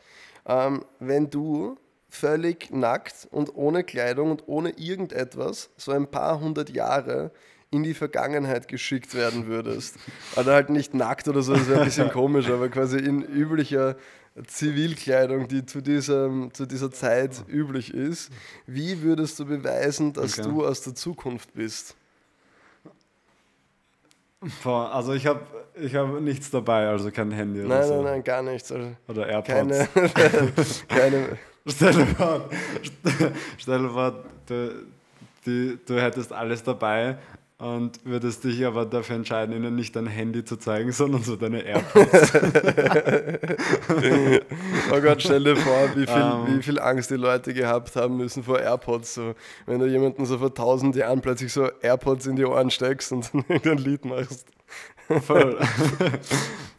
Ähm, 0.47 0.85
wenn 0.99 1.29
du 1.29 1.77
völlig 2.11 2.71
nackt 2.71 3.29
und 3.31 3.55
ohne 3.55 3.85
Kleidung 3.85 4.31
und 4.31 4.49
ohne 4.49 4.71
irgendetwas 4.71 5.71
so 5.77 5.93
ein 5.93 6.11
paar 6.11 6.41
hundert 6.41 6.71
Jahre 6.71 7.31
in 7.71 7.85
die 7.85 7.95
Vergangenheit 7.95 8.67
geschickt 8.67 9.15
werden 9.15 9.47
würdest. 9.47 9.97
Oder 10.37 10.55
halt 10.55 10.71
nicht 10.71 10.93
nackt 10.93 11.29
oder 11.29 11.41
so, 11.43 11.55
das 11.55 11.69
wäre 11.69 11.81
ein 11.81 11.85
bisschen 11.85 12.11
komisch, 12.13 12.49
aber 12.51 12.69
quasi 12.69 12.99
in 12.99 13.23
üblicher 13.23 13.97
Zivilkleidung, 14.47 15.47
die 15.47 15.65
zu, 15.67 15.81
diesem, 15.81 16.53
zu 16.53 16.67
dieser 16.67 16.91
Zeit 16.91 17.45
üblich 17.49 17.95
ist. 17.95 18.31
Wie 18.67 19.03
würdest 19.03 19.39
du 19.39 19.47
beweisen, 19.47 20.13
dass 20.13 20.39
okay. 20.39 20.49
du 20.49 20.67
aus 20.67 20.83
der 20.83 20.95
Zukunft 20.95 21.55
bist? 21.55 21.95
Boah, 24.65 24.93
also 24.93 25.13
ich 25.13 25.27
habe 25.27 25.43
ich 25.75 25.95
hab 25.95 26.19
nichts 26.21 26.51
dabei, 26.51 26.89
also 26.89 27.11
kein 27.11 27.31
Handy 27.31 27.61
oder 27.61 27.69
nein, 27.69 27.87
so. 27.87 27.95
Nein, 27.97 28.05
nein, 28.05 28.25
gar 28.25 28.43
nichts. 28.43 28.73
Also 28.73 28.93
oder 29.07 29.29
AirPods. 29.29 29.89
Keine, 29.95 30.53
keine 30.89 31.39
stell 31.67 31.93
dir 31.93 32.07
vor, 32.07 32.49
stell 33.59 33.79
dir 33.79 33.91
vor 33.91 34.25
du, 34.47 34.87
die, 35.47 35.79
du 35.87 36.01
hättest 36.01 36.33
alles 36.33 36.63
dabei 36.63 37.17
und 37.61 38.01
würdest 38.05 38.45
dich 38.45 38.65
aber 38.65 38.87
dafür 38.87 39.17
entscheiden, 39.17 39.55
ihnen 39.55 39.77
nicht 39.77 39.95
dein 39.95 40.07
Handy 40.07 40.45
zu 40.45 40.57
zeigen, 40.57 40.93
sondern 40.93 41.23
so 41.23 41.37
deine 41.37 41.61
AirPods. 41.61 42.33
oh 44.91 45.01
Gott, 45.01 45.23
stell 45.23 45.45
dir 45.45 45.57
vor, 45.57 45.91
wie 45.95 46.07
viel, 46.07 46.23
um, 46.23 46.47
ähm. 46.47 46.59
wie 46.59 46.63
viel 46.63 46.79
Angst 46.79 47.11
die 47.11 47.17
Leute 47.17 47.53
gehabt 47.53 47.95
haben 47.97 48.17
müssen 48.17 48.45
vor 48.45 48.61
AirPods. 48.61 49.15
So, 49.15 49.35
wenn 49.67 49.79
du 49.79 49.87
jemanden 49.87 50.25
so 50.25 50.39
vor 50.39 50.55
tausend 50.55 50.97
Jahren 50.97 51.21
plötzlich 51.21 51.53
so 51.53 51.69
AirPods 51.83 52.27
in 52.27 52.37
die 52.37 52.47
Ohren 52.47 52.71
steckst 52.71 53.13
und 53.13 53.31
dann 53.35 53.45
irgendein 53.49 53.79
Lied 53.79 54.05
machst. 54.07 54.47
Voll. 55.27 55.59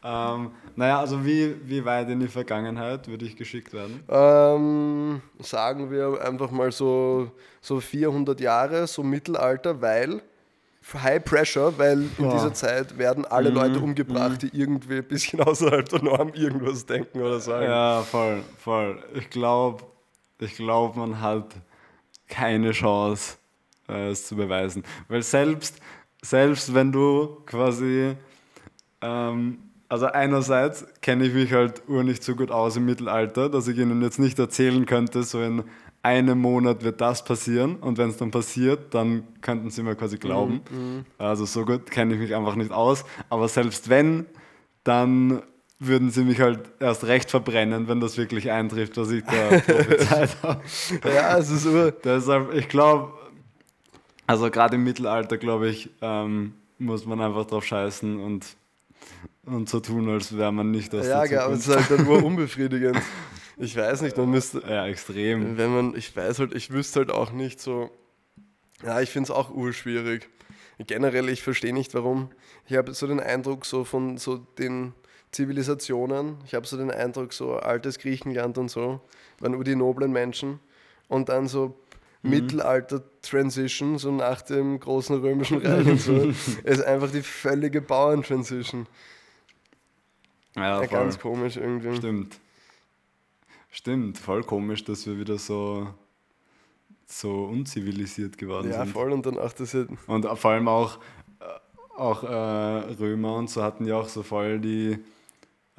ähm, 0.04 0.52
naja, 0.76 1.00
also 1.00 1.24
wie, 1.24 1.56
wie 1.64 1.86
weit 1.86 2.10
in 2.10 2.20
die 2.20 2.28
Vergangenheit 2.28 3.08
würde 3.08 3.26
ich 3.26 3.36
geschickt 3.36 3.74
werden? 3.74 4.04
Ähm, 4.10 5.22
sagen 5.40 5.92
wir 5.92 6.22
einfach 6.22 6.50
mal 6.50 6.72
so, 6.72 7.32
so 7.62 7.80
400 7.80 8.40
Jahre, 8.40 8.88
so 8.88 9.04
Mittelalter, 9.04 9.82
weil 9.82 10.22
High 10.94 11.24
Pressure, 11.24 11.78
weil 11.78 12.10
in 12.18 12.26
ja. 12.26 12.32
dieser 12.32 12.54
Zeit 12.54 12.98
werden 12.98 13.26
alle 13.26 13.52
mhm. 13.52 13.56
Leute 13.56 13.80
umgebracht, 13.80 14.44
mhm. 14.44 14.50
die 14.50 14.60
irgendwie 14.60 14.98
ein 14.98 15.08
bisschen 15.08 15.40
außerhalb 15.42 15.88
der 15.88 16.02
Norm 16.02 16.30
irgendwas 16.34 16.86
denken 16.86 17.22
oder 17.22 17.40
sagen. 17.40 17.66
Ja, 17.66 18.02
voll, 18.02 18.42
voll. 18.58 19.04
Ich 19.14 19.30
glaube, 19.30 19.84
ich 20.40 20.56
glaub, 20.56 20.96
man 20.96 21.22
hat 21.22 21.54
keine 22.28 22.72
Chance, 22.72 23.38
äh, 23.88 24.10
es 24.10 24.26
zu 24.26 24.36
beweisen. 24.36 24.84
Weil 25.08 25.22
selbst, 25.22 25.78
selbst 26.24 26.74
wenn 26.74 26.92
du 26.92 27.38
quasi, 27.46 28.16
ähm, 29.02 29.60
also 29.92 30.06
einerseits 30.06 30.86
kenne 31.02 31.26
ich 31.26 31.34
mich 31.34 31.52
halt 31.52 31.84
ur 31.90 32.06
nicht 32.06 32.24
so 32.24 32.34
gut 32.34 32.50
aus 32.50 32.78
im 32.78 32.86
Mittelalter, 32.86 33.50
dass 33.50 33.68
ich 33.68 33.78
ihnen 33.78 34.02
jetzt 34.02 34.20
nicht 34.20 34.40
erzählen 34.40 34.86
könnte, 34.86 35.24
so 35.24 35.42
in 35.42 35.66
einem 36.02 36.40
Monat 36.40 36.82
wird 36.86 37.02
das 37.02 37.26
passieren 37.26 37.76
und 37.76 37.98
wenn 37.98 38.08
es 38.08 38.16
dann 38.16 38.32
passiert, 38.32 38.94
dann 38.94 39.28
könnten 39.42 39.70
sie 39.70 39.84
mir 39.84 39.96
quasi 39.96 40.18
glauben. 40.18 40.62
Mhm. 40.72 41.06
Also 41.18 41.44
so 41.44 41.66
gut 41.66 41.92
kenne 41.92 42.14
ich 42.14 42.22
mich 42.22 42.34
einfach 42.34 42.56
nicht 42.56 42.72
aus. 42.72 43.04
Aber 43.30 43.50
selbst 43.50 43.90
wenn, 43.90 44.28
dann 44.86 45.42
würden 45.78 46.10
sie 46.10 46.24
mich 46.24 46.40
halt 46.40 46.62
erst 46.80 47.04
recht 47.04 47.30
verbrennen, 47.30 47.90
wenn 47.90 48.00
das 48.00 48.18
wirklich 48.18 48.50
eintrifft, 48.50 48.96
was 48.96 49.12
ich 49.12 49.26
da 49.26 49.60
prophezeit 49.60 50.38
habe. 50.42 50.62
Ja, 51.04 51.38
es 51.38 51.50
ist 51.50 51.64
so. 51.64 51.92
Deshalb, 51.92 52.54
ich 52.54 52.70
glaube, 52.70 53.12
also 54.26 54.50
gerade 54.50 54.76
im 54.76 54.86
Mittelalter, 54.86 55.38
glaube 55.38 55.68
ich, 55.68 55.90
ähm, 56.02 56.54
muss 56.80 57.06
man 57.06 57.20
einfach 57.20 57.46
drauf 57.46 57.66
scheißen 57.66 58.22
und, 58.22 58.56
und 59.46 59.70
so 59.70 59.80
tun, 59.80 60.10
als 60.10 60.36
wäre 60.38 60.52
man 60.52 60.72
nicht 60.72 60.94
aus 60.94 61.08
Ja, 61.08 61.22
aber 61.22 61.54
es 61.54 61.68
ist 61.68 61.76
halt 61.76 61.92
dann 61.92 62.06
nur 62.06 62.24
unbefriedigend. 62.24 63.02
Ich 63.58 63.76
weiß 63.76 64.02
nicht, 64.02 64.18
man 64.18 64.30
müsste. 64.30 64.64
Ja, 64.68 64.88
extrem. 64.88 65.58
Wenn 65.58 65.74
man, 65.74 65.96
ich 65.96 66.16
weiß 66.16 66.40
halt, 66.40 66.56
ich 66.56 66.72
wüsste 66.72 67.02
halt 67.02 67.12
auch 67.12 67.32
nicht 67.32 67.60
so. 67.60 67.92
Ja, 68.84 69.02
ich 69.02 69.10
finde 69.10 69.28
es 69.28 69.32
auch 69.32 69.52
urschwierig. 69.52 70.30
Generell, 70.80 71.30
ich 71.30 71.44
verstehe 71.44 71.74
nicht 71.74 71.94
warum. 71.94 72.30
Ich 72.66 72.76
habe 72.76 72.94
so 72.94 73.06
den 73.06 73.20
Eindruck, 73.20 73.66
so 73.66 73.84
von 73.84 74.18
so 74.18 74.38
den 74.38 74.94
Zivilisationen, 75.32 76.38
ich 76.46 76.56
habe 76.56 76.66
so 76.66 76.78
den 76.78 76.90
Eindruck, 76.90 77.34
so 77.34 77.56
altes 77.56 78.00
Griechenland 78.00 78.58
und 78.58 78.70
so, 78.70 79.02
waren 79.40 79.52
nur 79.52 79.64
die 79.64 79.76
noblen 79.76 80.12
Menschen. 80.12 80.60
Und 81.08 81.30
dann 81.30 81.48
so 81.48 81.76
mhm. 82.22 82.30
Mittelalter-Transition, 82.30 83.98
so 83.98 84.12
nach 84.12 84.42
dem 84.42 84.80
großen 84.80 85.20
römischen 85.20 85.66
Reich 85.66 85.88
und 85.88 86.00
so, 86.00 86.34
ist 86.64 86.84
einfach 86.84 87.12
die 87.12 87.22
völlige 87.22 87.82
Bauern-Transition. 87.82 88.88
Ja, 90.56 90.82
ja 90.82 90.88
ganz 90.88 91.20
komisch 91.20 91.58
irgendwie. 91.58 91.96
Stimmt. 91.96 92.40
Stimmt, 93.70 94.18
voll 94.18 94.44
komisch, 94.44 94.84
dass 94.84 95.08
wir 95.08 95.18
wieder 95.18 95.38
so, 95.38 95.88
so 97.06 97.46
unzivilisiert 97.46 98.38
geworden 98.38 98.70
ja, 98.70 98.80
sind. 98.80 98.88
Ja, 98.88 98.92
voll 98.92 99.14
und 99.14 99.26
dann 99.26 99.40
auch 99.40 99.54
das. 99.54 99.74
Und 100.08 100.26
vor 100.36 100.52
allem 100.52 100.68
auch, 100.68 101.00
äh, 101.40 101.98
auch 101.98 102.24
äh, 102.24 102.28
Römer 102.28 103.36
und 103.36 103.50
so 103.50 103.64
hatten 103.64 103.86
ja 103.86 103.96
auch 103.96 104.10
so 104.10 104.24
voll 104.24 104.60
die 104.60 105.00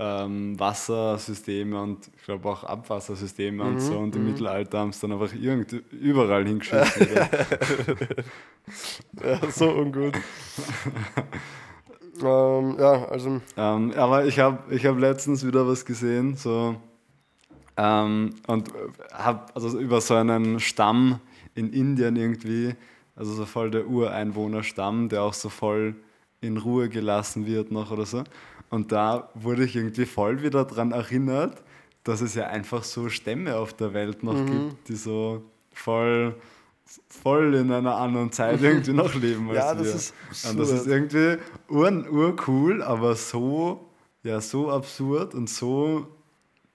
ähm, 0.02 0.58
Wassersysteme 0.58 1.80
und 1.80 2.10
ich 2.16 2.24
glaube 2.24 2.48
auch 2.48 2.64
Abwassersysteme 2.64 3.62
mhm, 3.62 3.70
und 3.70 3.80
so. 3.80 3.98
Und 3.98 4.16
im 4.16 4.22
mhm. 4.22 4.30
Mittelalter 4.30 4.80
haben 4.80 4.88
es 4.88 4.98
dann 4.98 5.12
einfach 5.12 5.32
irgend, 5.32 5.72
überall 5.92 6.44
hingeschmissen. 6.44 7.06
ja, 9.22 9.50
so 9.50 9.70
ungut. 9.70 10.14
ähm, 12.20 12.76
ja, 12.78 13.04
also. 13.08 13.40
Ähm, 13.56 13.92
aber 13.92 14.24
ich 14.24 14.40
habe 14.40 14.74
ich 14.74 14.84
hab 14.84 14.98
letztens 14.98 15.46
wieder 15.46 15.68
was 15.68 15.84
gesehen, 15.84 16.34
so 16.34 16.74
ähm, 17.76 18.30
und 18.48 18.70
habe 19.12 19.46
also 19.54 19.78
über 19.78 20.00
so 20.00 20.14
einen 20.14 20.58
Stamm 20.58 21.20
in 21.54 21.72
Indien 21.72 22.16
irgendwie, 22.16 22.74
also 23.14 23.32
so 23.34 23.44
voll 23.44 23.70
der 23.70 23.86
Ureinwohnerstamm, 23.86 25.08
der 25.08 25.22
auch 25.22 25.34
so 25.34 25.48
voll 25.48 25.94
in 26.40 26.56
Ruhe 26.56 26.88
gelassen 26.88 27.46
wird 27.46 27.70
noch 27.70 27.92
oder 27.92 28.04
so. 28.04 28.24
Und 28.72 28.90
da 28.90 29.28
wurde 29.34 29.64
ich 29.64 29.76
irgendwie 29.76 30.06
voll 30.06 30.42
wieder 30.42 30.64
daran 30.64 30.92
erinnert, 30.92 31.62
dass 32.04 32.22
es 32.22 32.34
ja 32.34 32.46
einfach 32.46 32.84
so 32.84 33.10
Stämme 33.10 33.56
auf 33.56 33.74
der 33.74 33.92
Welt 33.92 34.22
noch 34.22 34.32
mhm. 34.32 34.46
gibt, 34.46 34.88
die 34.88 34.96
so 34.96 35.42
voll, 35.74 36.34
voll 37.06 37.54
in 37.54 37.70
einer 37.70 37.96
anderen 37.96 38.32
Zeit 38.32 38.62
irgendwie 38.62 38.94
noch 38.94 39.14
leben 39.14 39.50
als 39.50 39.58
ja, 39.58 39.74
das 39.74 39.86
wir. 39.86 39.94
Ist 40.30 40.50
Und 40.50 40.58
das 40.58 40.70
ist 40.70 40.86
irgendwie 40.86 41.36
ur, 41.68 42.10
urcool, 42.10 42.82
aber 42.82 43.14
so, 43.14 43.90
ja, 44.22 44.40
so 44.40 44.70
absurd 44.70 45.34
und 45.34 45.50
so 45.50 46.06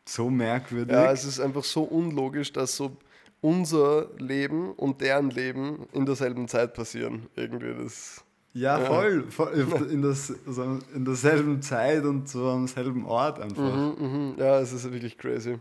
so 0.07 0.29
merkwürdig. 0.29 0.93
Ja, 0.93 1.11
es 1.11 1.25
ist 1.25 1.39
einfach 1.39 1.63
so 1.63 1.81
unlogisch, 1.81 2.53
dass 2.53 2.75
so 2.75 2.95
unser 3.41 4.09
Leben 4.19 4.71
und 4.73 5.01
deren 5.01 5.31
Leben 5.31 5.87
in 5.93 6.05
derselben 6.05 6.47
Zeit 6.47 6.75
passieren. 6.75 7.27
Irgendwie 7.35 7.73
das. 7.73 8.23
Ja, 8.59 8.79
voll. 8.79 9.23
voll 9.29 9.53
in, 9.91 10.01
das, 10.01 10.33
also 10.45 10.79
in 10.93 11.05
derselben 11.05 11.61
Zeit 11.61 12.03
und 12.03 12.27
so 12.27 12.49
am 12.49 12.67
selben 12.67 13.05
Ort 13.05 13.39
einfach. 13.39 13.75
Mhm, 13.99 14.35
mh. 14.35 14.43
Ja, 14.43 14.59
es 14.59 14.73
ist 14.73 14.91
wirklich 14.91 15.17
crazy. 15.17 15.59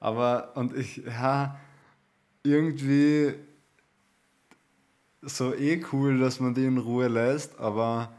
Aber, 0.00 0.52
und 0.56 0.76
ich, 0.76 1.02
ja, 1.06 1.58
irgendwie 2.42 3.34
so 5.20 5.54
eh 5.54 5.82
cool, 5.92 6.18
dass 6.18 6.40
man 6.40 6.54
die 6.54 6.64
in 6.64 6.78
Ruhe 6.78 7.08
lässt, 7.08 7.58
aber 7.58 8.12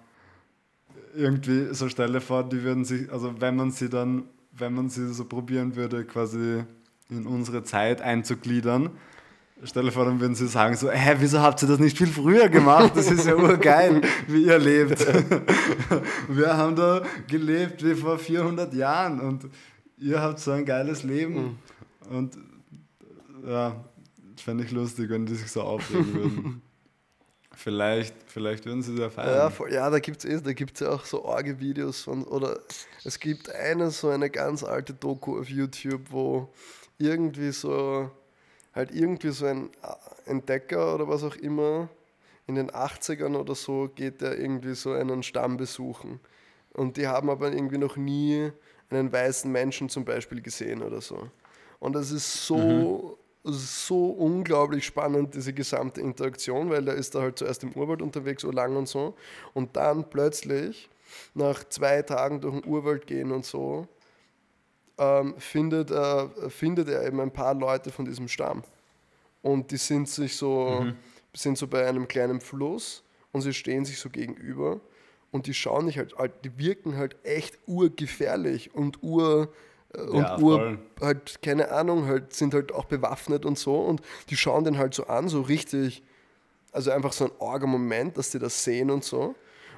irgendwie, 1.15 1.73
so 1.73 1.89
stelle 1.89 2.21
vor, 2.21 2.43
die 2.47 2.63
würden 2.63 2.85
sich, 2.85 3.11
also 3.11 3.41
wenn 3.41 3.55
man 3.55 3.71
sie 3.71 3.89
dann 3.89 4.23
wenn 4.57 4.73
man 4.73 4.89
sie 4.89 5.11
so 5.13 5.25
probieren 5.25 5.75
würde, 5.75 6.05
quasi 6.05 6.63
in 7.09 7.25
unsere 7.25 7.63
Zeit 7.63 8.01
einzugliedern. 8.01 8.91
Stell 9.65 9.83
dir 9.83 9.91
vor, 9.91 10.05
dann 10.05 10.19
würden 10.19 10.35
sie 10.35 10.47
sagen 10.47 10.75
so, 10.75 10.91
hä, 10.91 11.15
wieso 11.19 11.39
habt 11.39 11.61
ihr 11.61 11.67
das 11.67 11.79
nicht 11.79 11.97
viel 11.97 12.07
früher 12.07 12.49
gemacht? 12.49 12.93
Das 12.95 13.09
ist 13.09 13.25
ja 13.25 13.35
urgeil, 13.35 14.01
wie 14.27 14.45
ihr 14.45 14.59
lebt. 14.59 14.99
Wir 16.27 16.57
haben 16.57 16.75
da 16.75 17.03
gelebt 17.27 17.83
wie 17.83 17.95
vor 17.95 18.17
400 18.17 18.73
Jahren 18.73 19.21
und 19.21 19.45
ihr 19.97 20.21
habt 20.21 20.39
so 20.39 20.51
ein 20.51 20.65
geiles 20.65 21.03
Leben. 21.03 21.57
Mhm. 22.09 22.17
Und 22.17 22.37
ja, 23.47 23.83
fände 24.43 24.63
ich 24.65 24.71
lustig, 24.71 25.09
wenn 25.09 25.25
die 25.25 25.35
sich 25.35 25.51
so 25.51 25.61
aufregen 25.61 26.13
würden. 26.13 26.61
Vielleicht, 27.55 28.15
vielleicht 28.25 28.65
würden 28.65 28.81
sie 28.81 28.93
es 28.93 28.99
ja 28.99 29.11
feiern. 29.11 29.35
Ja, 29.35 29.49
voll, 29.51 29.71
ja 29.71 29.87
da 29.89 29.99
gibt 29.99 30.23
es 30.23 30.25
eh, 30.25 30.41
da 30.41 30.53
gibt's 30.53 30.79
ja 30.79 30.89
auch 30.89 31.05
so 31.05 31.29
arge 31.29 31.59
Videos 31.59 32.01
von, 32.01 32.23
oder 32.23 32.59
es 33.03 33.19
gibt 33.19 33.47
eine, 33.51 33.91
so 33.91 34.09
eine 34.09 34.31
ganz 34.31 34.63
alte 34.63 34.93
Doku 34.93 35.39
auf 35.39 35.47
YouTube, 35.49 36.01
wo 36.09 36.51
irgendwie 36.97 37.51
so, 37.51 38.09
halt 38.73 38.93
irgendwie 38.93 39.29
so 39.29 39.45
ein 39.45 39.69
Entdecker 40.25 40.95
oder 40.95 41.07
was 41.07 41.23
auch 41.23 41.35
immer, 41.35 41.89
in 42.47 42.55
den 42.55 42.71
80ern 42.71 43.37
oder 43.37 43.55
so 43.55 43.89
geht 43.93 44.21
er 44.21 44.37
irgendwie 44.37 44.75
so 44.75 44.91
einen 44.91 45.23
Stamm 45.23 45.57
besuchen 45.57 46.19
Und 46.73 46.97
die 46.97 47.07
haben 47.07 47.29
aber 47.29 47.51
irgendwie 47.51 47.77
noch 47.77 47.95
nie 47.95 48.51
einen 48.89 49.11
weißen 49.11 49.51
Menschen 49.51 49.89
zum 49.89 50.05
Beispiel 50.05 50.41
gesehen 50.41 50.81
oder 50.81 51.01
so. 51.01 51.29
Und 51.79 51.93
das 51.93 52.11
ist 52.11 52.45
so, 52.45 53.17
so 53.43 54.09
unglaublich 54.09 54.85
spannend, 54.85 55.35
diese 55.35 55.53
gesamte 55.53 56.01
Interaktion, 56.01 56.69
weil 56.69 56.87
er 56.87 56.95
ist 56.95 57.15
da 57.15 57.21
halt 57.21 57.37
zuerst 57.37 57.63
im 57.63 57.73
Urwald 57.73 58.01
unterwegs, 58.01 58.41
so 58.41 58.51
lang 58.51 58.75
und 58.75 58.87
so. 58.87 59.15
Und 59.53 59.75
dann 59.75 60.09
plötzlich, 60.09 60.89
nach 61.35 61.63
zwei 61.65 62.01
Tagen 62.01 62.41
durch 62.41 62.61
den 62.61 62.69
Urwald 62.69 63.05
gehen 63.05 63.31
und 63.31 63.45
so, 63.45 63.87
ähm, 64.97 65.35
findet, 65.37 65.91
er, 65.91 66.29
findet 66.49 66.89
er 66.89 67.05
eben 67.05 67.19
ein 67.19 67.31
paar 67.31 67.53
Leute 67.53 67.91
von 67.91 68.05
diesem 68.05 68.27
Stamm. 68.27 68.63
Und 69.41 69.71
die 69.71 69.77
sind 69.77 70.07
sich 70.07 70.35
so, 70.35 70.85
sind 71.35 71.57
so 71.57 71.67
bei 71.67 71.87
einem 71.87 72.07
kleinen 72.07 72.39
Fluss 72.41 73.03
und 73.31 73.41
sie 73.41 73.53
stehen 73.53 73.85
sich 73.85 73.99
so 73.99 74.09
gegenüber 74.09 74.79
und 75.31 75.47
die 75.47 75.53
schauen 75.53 75.87
dich 75.87 75.97
halt, 75.97 76.15
halt 76.17 76.31
die 76.45 76.57
wirken 76.57 76.95
halt 76.95 77.15
echt 77.23 77.57
urgefährlich 77.65 78.73
und 78.73 79.01
ur 79.01 79.51
äh, 79.93 80.01
und 80.01 80.21
Ja, 80.21 80.39
ur, 80.39 80.77
halt, 81.01 81.41
keine 81.41 81.71
Ahnung, 81.71 82.05
halt, 82.05 82.33
sind 82.33 82.53
halt 82.53 82.71
auch 82.71 82.85
bewaffnet 82.85 83.45
und 83.45 83.57
so 83.57 83.81
und 83.81 84.01
die 84.29 84.37
schauen 84.37 84.63
den 84.63 84.77
halt 84.77 84.93
so 84.93 85.07
an, 85.07 85.27
so 85.27 85.41
richtig, 85.41 86.03
also 86.71 86.91
einfach 86.91 87.13
so 87.13 87.25
ein 87.25 87.31
arger 87.39 87.67
Moment, 87.67 88.17
dass 88.17 88.29
die 88.29 88.39
das 88.39 88.63
sehen 88.63 88.89
und 88.91 89.03
so. 89.03 89.35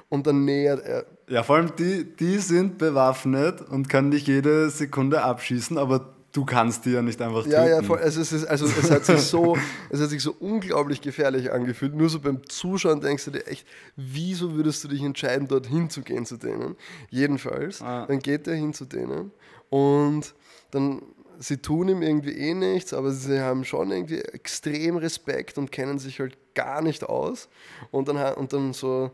Und 0.08 0.26
dann 0.26 0.44
nähert 0.44 0.84
er, 0.84 1.04
Ja, 1.28 1.42
vor 1.42 1.56
allem 1.56 1.72
die, 1.76 2.04
die 2.16 2.38
sind 2.38 2.78
bewaffnet 2.78 3.60
und 3.62 3.88
können 3.88 4.10
dich 4.12 4.26
jede 4.26 4.70
Sekunde 4.70 5.22
abschießen, 5.22 5.76
aber 5.78 6.14
du 6.32 6.44
kannst 6.44 6.84
die 6.84 6.90
ja 6.90 7.02
nicht 7.02 7.20
einfach 7.22 7.38
töten. 7.42 7.50
Ja, 7.52 7.66
ja, 7.66 7.82
voll. 7.82 7.98
Also 7.98 8.20
es, 8.20 8.30
ist, 8.30 8.44
also 8.44 8.66
es 8.66 8.90
hat 8.90 9.04
sich 9.06 9.20
so, 9.20 9.56
es 9.90 10.00
hat 10.00 10.10
sich 10.10 10.22
so 10.22 10.36
unglaublich 10.38 11.00
gefährlich 11.00 11.50
angefühlt. 11.50 11.94
Nur 11.94 12.08
so 12.08 12.20
beim 12.20 12.46
Zuschauen 12.48 13.00
denkst 13.00 13.24
du 13.24 13.30
dir 13.32 13.46
echt, 13.48 13.66
wieso 13.96 14.54
würdest 14.54 14.84
du 14.84 14.88
dich 14.88 15.02
entscheiden, 15.02 15.48
dorthin 15.48 15.90
zu 15.90 16.02
gehen 16.02 16.24
zu 16.26 16.36
denen? 16.36 16.76
Jedenfalls, 17.10 17.82
Ah. 17.82 18.06
dann 18.06 18.18
geht 18.20 18.46
er 18.46 18.54
hin 18.54 18.74
zu 18.74 18.84
denen 18.84 19.32
und 19.70 20.34
dann, 20.70 21.02
sie 21.38 21.56
tun 21.56 21.88
ihm 21.88 22.02
irgendwie 22.02 22.32
eh 22.32 22.54
nichts, 22.54 22.92
aber 22.92 23.10
sie 23.10 23.40
haben 23.40 23.64
schon 23.64 23.90
irgendwie 23.90 24.20
extrem 24.20 24.96
Respekt 24.98 25.58
und 25.58 25.72
kennen 25.72 25.98
sich 25.98 26.20
halt 26.20 26.36
gar 26.54 26.82
nicht 26.82 27.04
aus. 27.04 27.48
Und 27.90 28.08
dann, 28.08 28.34
und 28.34 28.52
dann 28.52 28.72
so, 28.72 29.10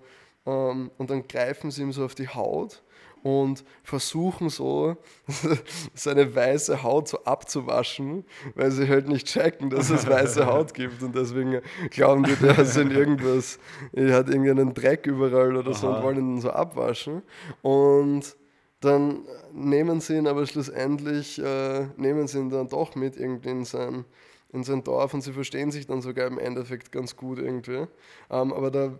ähm, 0.46 0.90
und 0.98 1.10
dann 1.10 1.26
greifen 1.26 1.70
sie 1.70 1.82
ihm 1.82 1.92
so 1.92 2.04
auf 2.04 2.14
die 2.14 2.28
Haut 2.28 2.82
und 3.22 3.64
versuchen 3.84 4.48
so 4.48 4.96
seine 5.94 6.34
weiße 6.34 6.82
Haut 6.82 7.08
so 7.08 7.22
abzuwaschen, 7.24 8.24
weil 8.54 8.70
sie 8.70 8.88
halt 8.88 9.08
nicht 9.08 9.26
checken, 9.26 9.70
dass 9.70 9.90
es 9.90 10.08
weiße 10.08 10.46
Haut 10.52 10.74
gibt 10.74 11.02
und 11.02 11.14
deswegen 11.14 11.60
glauben 11.90 12.24
die, 12.24 12.34
der 12.36 12.58
in 12.58 12.90
irgendwas, 12.90 13.58
er 13.92 14.14
hat 14.14 14.28
irgendeinen 14.28 14.74
Dreck 14.74 15.06
überall 15.06 15.56
oder 15.56 15.72
so 15.72 15.88
und 15.88 15.94
Aha. 15.94 16.02
wollen 16.02 16.36
ihn 16.36 16.40
so 16.40 16.50
abwaschen 16.50 17.22
und 17.62 18.36
dann 18.80 19.20
nehmen 19.52 20.00
sie 20.00 20.16
ihn 20.16 20.26
aber 20.26 20.44
schlussendlich, 20.44 21.38
äh, 21.38 21.86
nehmen 21.96 22.26
sie 22.26 22.38
ihn 22.40 22.50
dann 22.50 22.68
doch 22.68 22.96
mit 22.96 23.16
irgendwie 23.16 23.50
in 23.50 23.64
sein, 23.64 24.04
in 24.52 24.64
sein 24.64 24.84
Dorf 24.84 25.14
und 25.14 25.22
sie 25.22 25.32
verstehen 25.32 25.70
sich 25.70 25.86
dann 25.86 26.02
sogar 26.02 26.26
im 26.26 26.38
Endeffekt 26.38 26.92
ganz 26.92 27.16
gut 27.16 27.38
irgendwie. 27.38 27.86
Ähm, 28.30 28.52
aber 28.52 28.70
da 28.70 28.86
äh, 28.86 28.92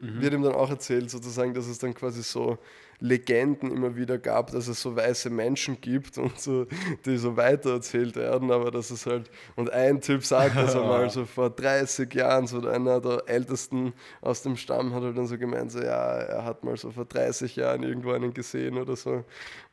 wird 0.00 0.34
ihm 0.34 0.42
dann 0.42 0.54
auch 0.54 0.70
erzählt, 0.70 1.10
sozusagen, 1.10 1.52
dass 1.54 1.66
es 1.66 1.78
dann 1.78 1.94
quasi 1.94 2.22
so 2.22 2.58
Legenden 3.04 3.70
immer 3.70 3.96
wieder 3.96 4.16
gab, 4.16 4.50
dass 4.52 4.66
es 4.66 4.80
so 4.80 4.96
weiße 4.96 5.28
Menschen 5.28 5.78
gibt 5.82 6.16
und 6.16 6.40
so, 6.40 6.66
die 7.04 7.18
so 7.18 7.36
weitererzählt 7.36 8.16
werden, 8.16 8.50
aber 8.50 8.70
dass 8.70 8.90
es 8.90 9.04
halt, 9.04 9.30
und 9.56 9.70
ein 9.70 10.00
Typ 10.00 10.24
sagt 10.24 10.56
das 10.56 10.74
einmal 10.76 11.10
so 11.10 11.26
vor 11.26 11.50
30 11.50 12.14
Jahren, 12.14 12.46
so 12.46 12.66
einer 12.66 13.02
der 13.02 13.24
Ältesten 13.26 13.92
aus 14.22 14.40
dem 14.40 14.56
Stamm 14.56 14.94
hat 14.94 15.02
halt 15.02 15.18
dann 15.18 15.26
so 15.26 15.36
gemeint, 15.36 15.70
so 15.70 15.80
ja, 15.80 16.14
er 16.14 16.46
hat 16.46 16.64
mal 16.64 16.78
so 16.78 16.90
vor 16.92 17.04
30 17.04 17.56
Jahren 17.56 17.82
irgendwo 17.82 18.12
einen 18.12 18.32
gesehen 18.32 18.78
oder 18.78 18.96
so. 18.96 19.22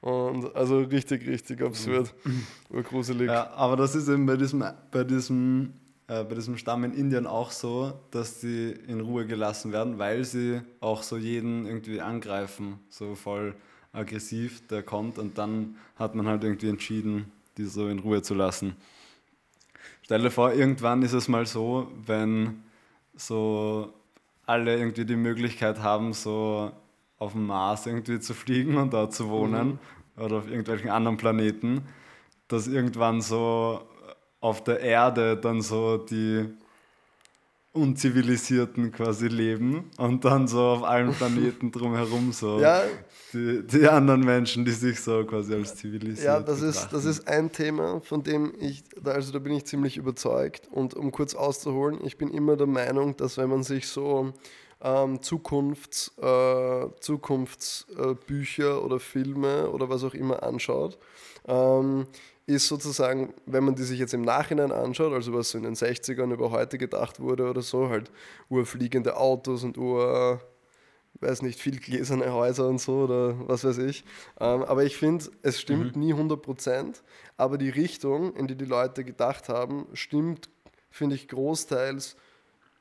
Und 0.02 0.54
also 0.54 0.80
richtig, 0.80 1.26
richtig 1.26 1.62
absurd. 1.62 2.14
Urgruselig. 2.70 3.28
Ja, 3.28 3.50
aber 3.52 3.78
das 3.78 3.96
ist 3.96 4.10
eben 4.10 4.26
bei 4.26 4.36
diesem, 4.36 4.62
bei 4.92 5.06
diesem, 5.06 5.72
äh, 6.12 6.26
bei 6.26 6.36
diesem 6.36 6.58
Stamm 6.58 6.84
in 6.84 6.94
Indien 6.94 7.26
auch 7.26 7.52
so, 7.52 7.94
dass 8.12 8.42
die 8.42 8.76
in 8.88 9.00
Ruhe 9.00 9.26
gelassen 9.26 9.72
werden, 9.72 9.98
weil 9.98 10.26
sie 10.26 10.62
auch 10.82 11.04
so 11.04 11.16
jeden 11.16 11.66
irgendwie 11.66 12.02
angreifen, 12.02 12.80
so 12.90 13.16
voll 13.16 13.56
aggressiv, 13.94 14.68
der 14.68 14.84
kommt 14.84 15.18
und 15.18 15.38
dann 15.38 15.78
hat 15.96 16.14
man 16.14 16.28
halt 16.28 16.44
irgendwie 16.44 16.68
entschieden, 16.68 17.32
die 17.58 17.64
so 17.64 17.88
in 17.88 18.00
Ruhe 18.00 18.22
zu 18.22 18.34
lassen. 18.34 18.76
Stell 20.02 20.22
dir 20.22 20.32
vor, 20.32 20.52
irgendwann 20.52 21.02
ist 21.02 21.14
es 21.14 21.30
mal 21.30 21.46
so, 21.46 21.90
wenn 22.06 22.62
so 23.16 23.94
alle 24.46 24.78
irgendwie 24.78 25.06
die 25.06 25.16
Möglichkeit 25.16 25.80
haben, 25.80 26.12
so 26.12 26.74
auf 27.20 27.32
dem 27.32 27.48
Mars 27.48 27.86
irgendwie 27.86 28.20
zu 28.20 28.34
fliegen 28.34 28.76
und 28.76 28.94
da 28.94 29.10
zu 29.10 29.30
wohnen 29.30 29.80
oder 30.18 30.40
auf 30.40 30.48
irgendwelchen 30.48 30.90
anderen 30.90 31.16
Planeten, 31.16 31.84
dass 32.50 32.68
irgendwann 32.68 33.22
so 33.22 33.82
auf 34.42 34.64
der 34.64 34.80
Erde 34.82 35.38
dann 35.38 35.62
so 35.62 35.98
die 35.98 36.50
Unzivilisierten 37.74 38.92
quasi 38.92 39.28
leben 39.28 39.90
und 39.98 40.26
dann 40.26 40.46
so 40.48 40.60
auf 40.60 40.84
allen 40.84 41.14
Planeten 41.18 41.72
drumherum 41.72 42.34
so 42.34 42.60
Ja, 42.60 42.84
die, 43.32 43.66
die 43.66 43.88
anderen 43.88 44.22
Menschen, 44.22 44.66
die 44.66 44.72
sich 44.72 45.00
so 45.00 45.24
quasi 45.24 45.54
als 45.54 45.78
zivilisiert 45.78 46.26
Ja, 46.26 46.40
das 46.42 46.62
ist, 46.62 46.90
das 46.92 47.06
ist 47.06 47.30
ein 47.30 47.50
Thema, 47.50 48.02
von 48.02 48.24
dem 48.24 48.54
ich, 48.60 48.84
also 49.06 49.32
da 49.32 49.40
bin 49.40 49.54
ich 49.54 49.66
ziemlich 49.66 49.96
überzeugt. 49.96 50.68
Und 50.70 50.96
um 50.96 51.12
kurz 51.12 51.34
auszuholen, 51.34 52.00
ich 52.04 52.18
bin 52.18 52.30
immer 52.32 52.58
der 52.58 52.68
Meinung, 52.68 53.16
dass 53.16 53.38
wenn 53.38 53.50
man 53.50 53.64
sich 53.64 53.88
so 53.88 54.34
ähm, 54.84 55.22
Zukunfts, 55.22 56.12
äh, 56.22 56.88
Zukunftsbücher 57.00 58.84
oder 58.84 59.00
Filme 59.00 59.70
oder 59.70 59.88
was 59.90 60.04
auch 60.04 60.14
immer 60.14 60.44
anschaut, 60.44 60.98
ähm, 61.48 62.06
ist 62.52 62.68
sozusagen, 62.68 63.34
wenn 63.46 63.64
man 63.64 63.76
die 63.76 63.84
sich 63.84 64.00
jetzt 64.00 64.14
im 64.14 64.22
Nachhinein 64.22 64.72
anschaut, 64.72 65.14
also 65.14 65.34
was 65.34 65.50
so 65.50 65.58
in 65.58 65.64
den 65.64 65.76
60ern 65.76 66.32
über 66.34 66.52
heute 66.52 66.78
gedacht 66.78 67.20
wurde 67.20 67.50
oder 67.50 67.62
so, 67.62 67.90
halt 67.90 68.12
urfliegende 68.50 69.18
Autos 69.18 69.64
und 69.64 69.78
ur 69.78 70.42
weiß 71.20 71.42
nicht, 71.44 71.60
viel 71.60 71.80
gläserne 71.80 72.34
Häuser 72.34 72.68
und 72.68 72.80
so 72.80 73.04
oder 73.04 73.48
was 73.48 73.64
weiß 73.64 73.78
ich. 73.80 74.04
Ähm, 74.40 74.64
aber 74.64 74.84
ich 74.84 74.98
finde, 74.98 75.26
es 75.44 75.60
stimmt 75.60 75.96
nie 75.96 76.14
100 76.14 76.42
Prozent, 76.42 77.04
aber 77.38 77.58
die 77.58 77.70
Richtung, 77.70 78.36
in 78.36 78.48
die 78.48 78.56
die 78.56 78.66
Leute 78.66 79.04
gedacht 79.04 79.50
haben, 79.50 79.88
stimmt, 79.94 80.50
finde 80.90 81.16
ich, 81.16 81.28
großteils 81.28 82.16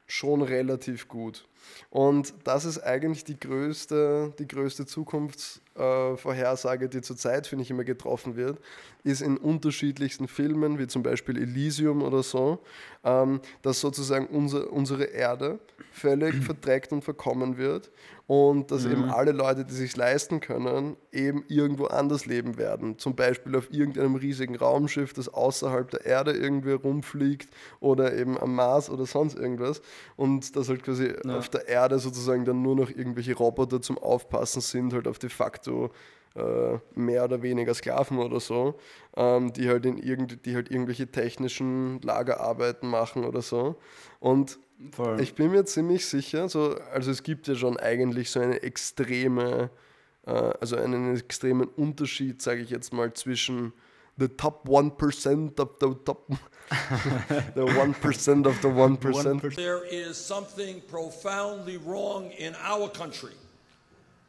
schon 0.06 0.42
relativ 0.42 1.09
gut. 1.09 1.46
Und 1.90 2.34
das 2.44 2.64
ist 2.64 2.78
eigentlich 2.78 3.24
die 3.24 3.38
größte, 3.38 4.32
die 4.38 4.46
größte 4.46 4.86
Zukunftsvorhersage, 4.86 6.84
äh, 6.84 6.88
die 6.88 7.00
zurzeit, 7.00 7.46
finde 7.46 7.64
ich, 7.64 7.70
immer 7.70 7.84
getroffen 7.84 8.36
wird, 8.36 8.58
ist 9.02 9.22
in 9.22 9.36
unterschiedlichsten 9.36 10.28
Filmen, 10.28 10.78
wie 10.78 10.86
zum 10.86 11.02
Beispiel 11.02 11.36
Elysium 11.36 12.02
oder 12.02 12.22
so, 12.22 12.60
ähm, 13.04 13.40
dass 13.62 13.80
sozusagen 13.80 14.26
unser, 14.26 14.72
unsere 14.72 15.04
Erde 15.04 15.58
völlig 15.92 16.34
verdreckt 16.44 16.92
und 16.92 17.02
verkommen 17.02 17.56
wird 17.56 17.90
und 18.30 18.70
dass 18.70 18.84
eben 18.84 19.10
alle 19.10 19.32
Leute, 19.32 19.64
die 19.64 19.74
sich 19.74 19.96
leisten 19.96 20.38
können, 20.38 20.96
eben 21.10 21.44
irgendwo 21.48 21.86
anders 21.86 22.26
leben 22.26 22.58
werden. 22.58 22.96
Zum 22.96 23.16
Beispiel 23.16 23.56
auf 23.56 23.72
irgendeinem 23.72 24.14
riesigen 24.14 24.54
Raumschiff, 24.54 25.12
das 25.12 25.28
außerhalb 25.28 25.90
der 25.90 26.06
Erde 26.06 26.30
irgendwie 26.30 26.70
rumfliegt 26.70 27.48
oder 27.80 28.14
eben 28.16 28.38
am 28.38 28.54
Mars 28.54 28.88
oder 28.88 29.04
sonst 29.04 29.36
irgendwas. 29.36 29.82
Und 30.14 30.54
dass 30.54 30.68
halt 30.68 30.84
quasi 30.84 31.12
auf 31.26 31.48
der 31.50 31.68
Erde 31.68 31.98
sozusagen 31.98 32.44
dann 32.44 32.62
nur 32.62 32.76
noch 32.76 32.90
irgendwelche 32.90 33.34
Roboter 33.34 33.80
zum 33.80 33.98
Aufpassen 33.98 34.60
sind, 34.60 34.92
halt 34.92 35.06
auf 35.06 35.18
de 35.18 35.30
facto 35.30 35.90
äh, 36.36 36.78
mehr 36.94 37.24
oder 37.24 37.42
weniger 37.42 37.74
Sklaven 37.74 38.18
oder 38.18 38.40
so, 38.40 38.78
ähm, 39.16 39.52
die, 39.52 39.68
halt 39.68 39.84
in 39.84 39.98
irgend, 39.98 40.46
die 40.46 40.54
halt 40.54 40.70
irgendwelche 40.70 41.10
technischen 41.10 42.00
Lagerarbeiten 42.02 42.88
machen 42.88 43.24
oder 43.24 43.42
so. 43.42 43.76
Und 44.20 44.58
Voll. 44.92 45.20
ich 45.20 45.34
bin 45.34 45.50
mir 45.50 45.64
ziemlich 45.64 46.06
sicher, 46.06 46.48
so, 46.48 46.76
also 46.92 47.10
es 47.10 47.22
gibt 47.22 47.48
ja 47.48 47.54
schon 47.54 47.76
eigentlich 47.78 48.30
so 48.30 48.40
eine 48.40 48.62
extreme, 48.62 49.70
äh, 50.26 50.30
also 50.30 50.76
einen 50.76 51.16
extremen 51.16 51.66
Unterschied, 51.66 52.40
sage 52.40 52.60
ich 52.60 52.70
jetzt 52.70 52.92
mal, 52.92 53.12
zwischen 53.12 53.72
the 54.18 54.28
top 54.28 54.66
1% 54.66 55.58
of 55.58 55.78
the 55.78 55.94
top, 56.04 56.28
the 57.54 57.66
1% 57.66 58.46
of 58.46 58.62
the 58.62 58.68
1%. 58.68 59.56
There 59.56 59.84
is 59.84 60.16
something 60.16 60.80
profoundly 60.82 61.78
wrong 61.78 62.30
in 62.32 62.54
our 62.62 62.88
country 62.88 63.34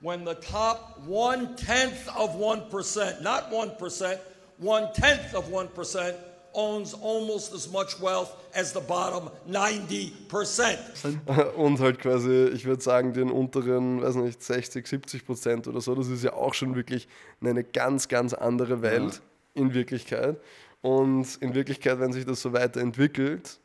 when 0.01 0.25
the 0.25 0.35
top 0.35 0.99
one 1.05 1.55
tenth 1.55 2.07
of 2.09 2.31
1%, 2.31 3.21
not 3.21 3.51
1%, 3.51 4.19
one 4.57 4.93
tenth 4.93 5.33
of 5.33 5.49
1% 5.49 6.15
owns 6.53 6.93
almost 6.93 7.53
as 7.53 7.71
much 7.71 7.99
wealth 8.01 8.35
as 8.53 8.73
the 8.73 8.81
bottom 8.81 9.29
90%. 9.49 11.53
Und 11.55 11.79
halt 11.79 11.99
quasi, 11.99 12.49
ich 12.53 12.65
würde 12.65 12.81
sagen, 12.81 13.13
den 13.13 13.31
unteren, 13.31 14.01
weiß 14.01 14.15
nicht, 14.15 14.43
60, 14.43 14.85
70 14.85 15.25
Prozent 15.25 15.67
oder 15.67 15.79
so, 15.79 15.95
das 15.95 16.07
ist 16.07 16.23
ja 16.23 16.33
auch 16.33 16.53
schon 16.53 16.75
wirklich 16.75 17.07
eine 17.41 17.63
ganz, 17.63 18.07
ganz 18.07 18.33
andere 18.33 18.81
Welt 18.81 19.21
in 19.53 19.73
Wirklichkeit. 19.73 20.37
Und 20.81 21.35
in 21.41 21.53
Wirklichkeit, 21.53 21.99
wenn 21.99 22.11
sich 22.11 22.25
das 22.25 22.41
so 22.41 22.53
weiterentwickelt, 22.53 23.59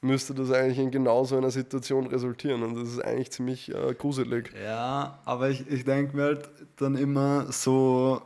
müsste 0.00 0.34
das 0.34 0.52
eigentlich 0.52 0.78
in 0.78 0.90
genau 0.90 1.24
so 1.24 1.36
einer 1.36 1.50
Situation 1.50 2.06
resultieren. 2.06 2.62
Und 2.62 2.76
das 2.76 2.88
ist 2.88 3.00
eigentlich 3.00 3.32
ziemlich 3.32 3.74
äh, 3.74 3.94
gruselig. 3.94 4.52
Ja, 4.62 5.18
aber 5.24 5.50
ich, 5.50 5.68
ich 5.68 5.84
denke 5.84 6.16
mir 6.16 6.24
halt 6.24 6.48
dann 6.76 6.96
immer 6.96 7.50
so, 7.50 8.22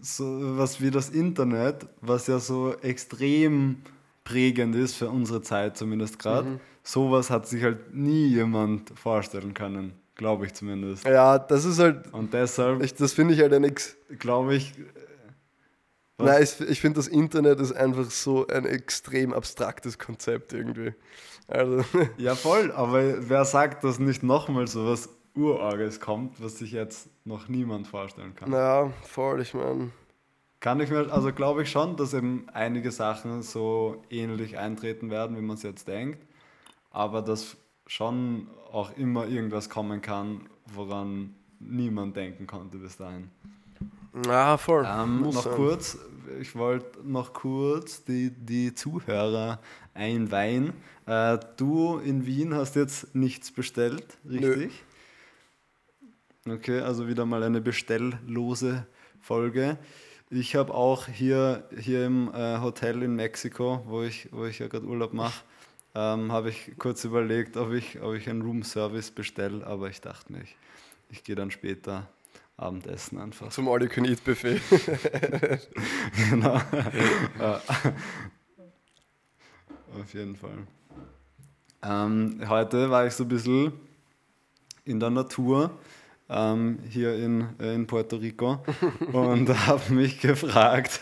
so 0.00 0.24
was 0.58 0.80
wie 0.80 0.90
das 0.90 1.10
Internet, 1.10 1.86
was 2.00 2.26
ja 2.26 2.38
so 2.38 2.74
extrem 2.82 3.82
prägend 4.24 4.74
ist 4.74 4.94
für 4.94 5.08
unsere 5.08 5.42
Zeit 5.42 5.76
zumindest 5.76 6.18
gerade. 6.18 6.48
Mhm. 6.48 6.60
Sowas 6.82 7.30
hat 7.30 7.46
sich 7.46 7.62
halt 7.62 7.94
nie 7.94 8.26
jemand 8.26 8.90
vorstellen 8.98 9.54
können, 9.54 9.92
glaube 10.16 10.46
ich 10.46 10.54
zumindest. 10.54 11.04
Ja, 11.04 11.38
das 11.38 11.64
ist 11.64 11.78
halt, 11.78 12.12
Und 12.12 12.32
deshalb 12.32 12.82
ich, 12.82 12.94
das 12.94 13.12
finde 13.12 13.34
ich 13.34 13.40
halt 13.40 13.52
ein 13.52 13.64
Ex 13.64 13.96
glaube 14.18 14.54
ich? 14.56 14.72
Nein, 16.24 16.42
ich, 16.42 16.60
ich 16.60 16.80
finde, 16.80 16.98
das 16.98 17.08
Internet 17.08 17.60
ist 17.60 17.72
einfach 17.72 18.10
so 18.10 18.46
ein 18.46 18.64
extrem 18.64 19.32
abstraktes 19.32 19.98
Konzept 19.98 20.52
irgendwie. 20.52 20.94
Also, 21.48 21.84
ja 22.18 22.34
voll, 22.34 22.72
aber 22.72 23.28
wer 23.28 23.44
sagt, 23.44 23.84
dass 23.84 23.98
nicht 23.98 24.22
nochmal 24.22 24.66
so 24.66 24.86
was 24.86 25.08
Urorges 25.34 26.00
kommt, 26.00 26.42
was 26.42 26.58
sich 26.58 26.72
jetzt 26.72 27.08
noch 27.24 27.48
niemand 27.48 27.86
vorstellen 27.86 28.34
kann? 28.34 28.50
naja, 28.50 28.90
voll, 29.02 29.40
ich 29.40 29.54
meine. 29.54 29.90
Kann 30.60 30.78
ich 30.80 30.90
mir, 30.90 31.12
also 31.12 31.32
glaube 31.32 31.62
ich 31.62 31.70
schon, 31.70 31.96
dass 31.96 32.14
eben 32.14 32.46
einige 32.52 32.92
Sachen 32.92 33.42
so 33.42 34.02
ähnlich 34.10 34.58
eintreten 34.58 35.10
werden, 35.10 35.36
wie 35.36 35.40
man 35.40 35.56
es 35.56 35.62
jetzt 35.62 35.88
denkt, 35.88 36.24
aber 36.90 37.20
dass 37.22 37.56
schon 37.86 38.46
auch 38.70 38.96
immer 38.96 39.26
irgendwas 39.26 39.68
kommen 39.68 40.00
kann, 40.02 40.48
woran 40.66 41.34
niemand 41.58 42.16
denken 42.16 42.46
konnte 42.46 42.78
bis 42.78 42.96
dahin. 42.96 43.30
Ja, 44.26 44.56
voll. 44.56 44.86
Ähm, 44.86 45.22
noch 45.22 45.32
sein. 45.32 45.54
kurz, 45.54 45.98
ich 46.40 46.54
wollte 46.54 47.00
noch 47.04 47.32
kurz 47.32 48.04
die, 48.04 48.30
die 48.30 48.74
Zuhörer 48.74 49.60
einweihen. 49.94 50.72
Äh, 51.06 51.38
du 51.56 51.98
in 51.98 52.26
Wien 52.26 52.54
hast 52.54 52.76
jetzt 52.76 53.14
nichts 53.14 53.50
bestellt, 53.50 54.18
richtig? 54.28 54.72
Okay, 56.48 56.80
also 56.80 57.06
wieder 57.06 57.24
mal 57.24 57.42
eine 57.42 57.60
bestelllose 57.60 58.86
Folge. 59.20 59.78
Ich 60.30 60.56
habe 60.56 60.74
auch 60.74 61.06
hier, 61.06 61.68
hier 61.78 62.06
im 62.06 62.32
äh, 62.34 62.58
Hotel 62.58 63.02
in 63.02 63.14
Mexiko, 63.14 63.82
wo 63.86 64.02
ich, 64.02 64.28
wo 64.32 64.46
ich 64.46 64.58
ja 64.58 64.66
gerade 64.66 64.86
Urlaub 64.86 65.12
mache, 65.12 65.42
ähm, 65.94 66.32
habe 66.32 66.48
ich 66.50 66.72
kurz 66.78 67.04
überlegt, 67.04 67.56
ob 67.56 67.72
ich, 67.72 68.00
ob 68.00 68.14
ich 68.14 68.28
einen 68.28 68.42
Roomservice 68.42 69.10
bestelle, 69.10 69.66
aber 69.66 69.90
ich 69.90 70.00
dachte 70.00 70.32
ich, 70.42 70.56
ich 71.10 71.22
gehe 71.22 71.36
dann 71.36 71.50
später 71.50 72.08
Abendessen 72.56 73.18
einfach. 73.18 73.48
Zum 73.50 73.68
All-You-Can-Eat-Buffet. 73.68 74.60
genau. 76.30 76.60
Ja. 77.38 77.60
Auf 80.00 80.14
jeden 80.14 80.36
Fall. 80.36 80.66
Ähm, 81.82 82.40
heute 82.48 82.90
war 82.90 83.06
ich 83.06 83.12
so 83.12 83.24
ein 83.24 83.28
bisschen 83.28 83.72
in 84.84 85.00
der 85.00 85.10
Natur 85.10 85.70
ähm, 86.30 86.78
hier 86.88 87.14
in, 87.14 87.48
äh, 87.60 87.74
in 87.74 87.86
Puerto 87.86 88.16
Rico 88.16 88.64
und 89.12 89.48
habe 89.66 89.92
mich 89.92 90.20
gefragt, 90.20 91.00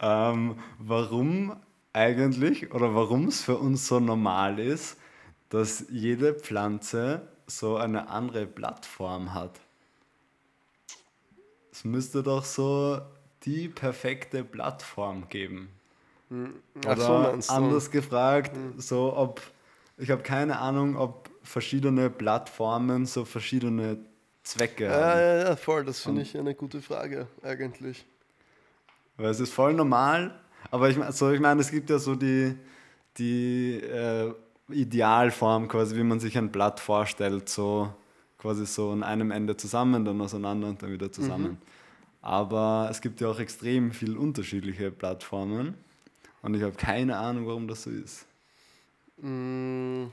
ähm, 0.00 0.56
warum 0.78 1.56
eigentlich 1.92 2.72
oder 2.72 2.94
warum 2.94 3.26
es 3.26 3.42
für 3.42 3.58
uns 3.58 3.86
so 3.86 4.00
normal 4.00 4.58
ist, 4.58 4.96
dass 5.48 5.86
jede 5.90 6.34
Pflanze 6.34 7.28
so 7.46 7.76
eine 7.76 8.08
andere 8.08 8.46
Blattform 8.46 9.34
hat. 9.34 9.60
Es 11.80 11.84
müsste 11.86 12.22
doch 12.22 12.44
so 12.44 13.00
die 13.46 13.68
perfekte 13.68 14.44
Plattform 14.44 15.30
geben. 15.30 15.70
Ach 16.84 16.92
Oder 16.92 17.40
so, 17.40 17.54
anders 17.54 17.90
gefragt, 17.90 18.50
so 18.76 19.16
ob, 19.16 19.40
ich 19.96 20.10
habe 20.10 20.22
keine 20.22 20.58
Ahnung, 20.58 20.98
ob 20.98 21.30
verschiedene 21.42 22.10
Plattformen 22.10 23.06
so 23.06 23.24
verschiedene 23.24 23.96
Zwecke 24.42 24.84
Ja, 24.84 24.90
haben. 24.92 25.20
ja, 25.20 25.36
ja, 25.48 25.56
voll. 25.56 25.82
Das 25.86 26.00
finde 26.00 26.20
ich 26.20 26.36
eine 26.36 26.54
gute 26.54 26.82
Frage, 26.82 27.28
eigentlich. 27.42 28.04
Weil 29.16 29.30
es 29.30 29.40
ist 29.40 29.54
voll 29.54 29.72
normal, 29.72 30.38
aber 30.70 30.90
ich, 30.90 30.98
mein- 30.98 31.12
so, 31.12 31.30
ich 31.30 31.40
meine, 31.40 31.62
es 31.62 31.70
gibt 31.70 31.88
ja 31.88 31.98
so 31.98 32.14
die, 32.14 32.56
die 33.16 33.76
äh, 33.76 34.34
Idealform 34.68 35.66
quasi, 35.66 35.96
wie 35.96 36.02
man 36.04 36.20
sich 36.20 36.36
ein 36.36 36.52
Blatt 36.52 36.78
vorstellt, 36.78 37.48
so 37.48 37.90
quasi 38.36 38.66
so 38.66 38.90
an 38.90 39.02
einem 39.02 39.30
Ende 39.30 39.56
zusammen, 39.56 40.04
dann 40.04 40.20
auseinander 40.20 40.68
und 40.68 40.82
dann 40.82 40.92
wieder 40.92 41.10
zusammen. 41.10 41.56
Aber 42.22 42.88
es 42.90 43.00
gibt 43.00 43.20
ja 43.20 43.28
auch 43.28 43.38
extrem 43.40 43.92
viel 43.92 44.16
unterschiedliche 44.16 44.90
Plattformen 44.90 45.74
und 46.42 46.54
ich 46.54 46.62
habe 46.62 46.74
keine 46.74 47.16
Ahnung, 47.16 47.46
warum 47.46 47.66
das 47.68 47.82
so 47.84 47.90
ist. 47.90 48.26
Mm, 49.18 50.06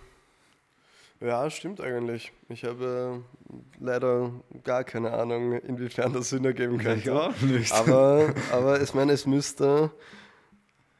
Ja, 1.20 1.50
stimmt 1.50 1.82
eigentlich. 1.82 2.32
Ich 2.50 2.64
habe 2.64 3.24
äh, 3.50 3.84
leider 3.84 4.32
gar 4.64 4.84
keine 4.84 5.12
Ahnung, 5.14 5.54
inwiefern 5.54 6.14
das 6.14 6.30
Sinn 6.30 6.46
ergeben 6.46 6.80
Ich 6.80 6.84
könnte. 6.86 7.14
auch 7.22 7.42
nicht. 7.42 7.72
Aber, 7.74 8.34
aber 8.52 8.82
ich 8.82 8.94
meine, 8.94 9.14
es 9.14 9.26
müsste. 9.26 9.92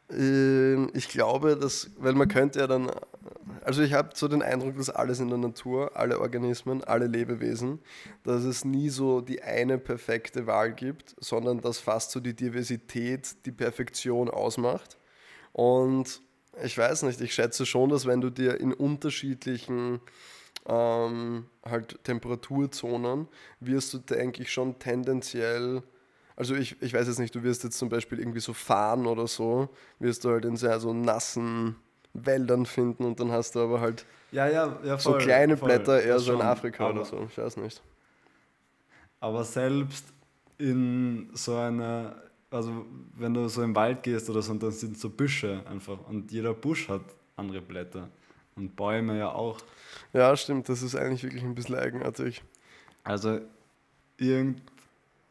ähm, 0.10 0.90
Ich 0.94 1.08
glaube, 1.10 1.56
dass, 1.58 1.92
weil 1.98 2.14
man 2.14 2.28
könnte 2.28 2.60
ja 2.60 2.68
dann, 2.68 2.90
also 3.68 3.82
ich 3.82 3.92
habe 3.92 4.12
so 4.14 4.30
den 4.30 4.42
Eindruck, 4.42 4.78
dass 4.78 4.90
alles 4.90 5.20
in 5.20 5.28
der 5.28 5.38
Natur, 5.38 5.92
alle 5.98 6.22
Organismen, 6.22 6.86
alle 6.86 7.08
Lebewesen, 7.08 7.80
dass 8.24 8.46
es 8.46 8.64
nie 8.64 8.88
so 8.88 9.20
die 9.20 9.44
eine 9.44 9.78
perfekte 9.78 10.48
Wahl 10.48 10.72
gibt, 10.72 11.18
sondern 11.20 11.60
dass 11.60 11.78
fast 11.78 12.12
so 12.12 12.22
die 12.22 12.34
Diversität 12.34 13.46
die 13.46 13.52
Perfektion 13.52 14.30
ausmacht. 14.30 14.98
Und 15.52 16.22
ich 16.64 16.78
weiß 16.78 17.04
nicht, 17.04 17.20
ich 17.20 17.34
schätze 17.34 17.66
schon, 17.66 17.90
dass 17.90 18.06
wenn 18.06 18.22
du 18.22 18.30
dir 18.30 18.58
in 18.58 18.72
unterschiedlichen 18.72 20.00
ähm, 20.66 21.48
halt 21.66 22.02
Temperaturzonen 22.06 23.28
wirst 23.60 23.94
du, 23.94 23.98
denke 23.98 24.44
ich, 24.44 24.52
schon 24.54 24.80
tendenziell, 24.80 25.84
also 26.38 26.56
ich, 26.56 26.82
ich 26.82 26.94
weiß 26.94 27.08
jetzt 27.08 27.20
nicht, 27.20 27.36
du 27.36 27.44
wirst 27.44 27.66
jetzt 27.66 27.78
zum 27.78 27.90
Beispiel 27.90 28.20
irgendwie 28.20 28.40
so 28.40 28.54
fahren 28.54 29.08
oder 29.08 29.28
so, 29.28 29.68
wirst 30.00 30.24
du 30.24 30.30
halt 30.30 30.46
in 30.46 30.56
sehr 30.56 30.80
so 30.80 30.94
nassen 30.94 31.76
Wäldern 32.26 32.66
finden 32.66 33.06
und 33.06 33.20
dann 33.20 33.32
hast 33.32 33.56
du 33.56 33.60
aber 33.60 33.82
halt 33.82 34.06
ja, 34.32 34.48
ja, 34.48 34.78
ja, 34.84 34.98
so 34.98 35.12
voll, 35.12 35.22
kleine 35.22 35.56
voll, 35.56 35.70
Blätter 35.70 36.02
eher 36.02 36.20
so 36.20 36.34
in. 36.34 36.42
Afrika 36.42 36.86
aber, 36.86 37.02
oder 37.02 37.06
so, 37.06 37.28
ich 37.30 37.38
weiß 37.38 37.58
nicht. 37.58 37.82
Aber 39.20 39.44
selbst 39.44 40.06
in 40.58 41.30
so 41.34 41.56
einer, 41.56 42.16
also 42.52 42.86
wenn 43.14 43.34
du 43.34 43.48
so 43.48 43.64
im 43.64 43.76
Wald 43.76 44.04
gehst 44.04 44.30
oder 44.30 44.42
so, 44.42 44.52
und 44.52 44.62
dann 44.62 44.72
sind 44.72 44.98
so 44.98 45.10
Büsche 45.10 45.62
einfach 45.70 45.98
und 46.08 46.32
jeder 46.32 46.54
Busch 46.54 46.90
hat 46.90 47.02
andere 47.36 47.62
Blätter 47.62 48.10
und 48.56 48.76
Bäume 48.76 49.18
ja 49.18 49.32
auch. 49.32 49.60
Ja, 50.14 50.36
stimmt, 50.36 50.68
das 50.68 50.82
ist 50.82 50.96
eigentlich 50.96 51.24
wirklich 51.24 51.44
ein 51.44 51.56
bisschen 51.56 51.76
eigenartig. 51.76 52.44
Also 53.04 53.40
irgend, 54.18 54.62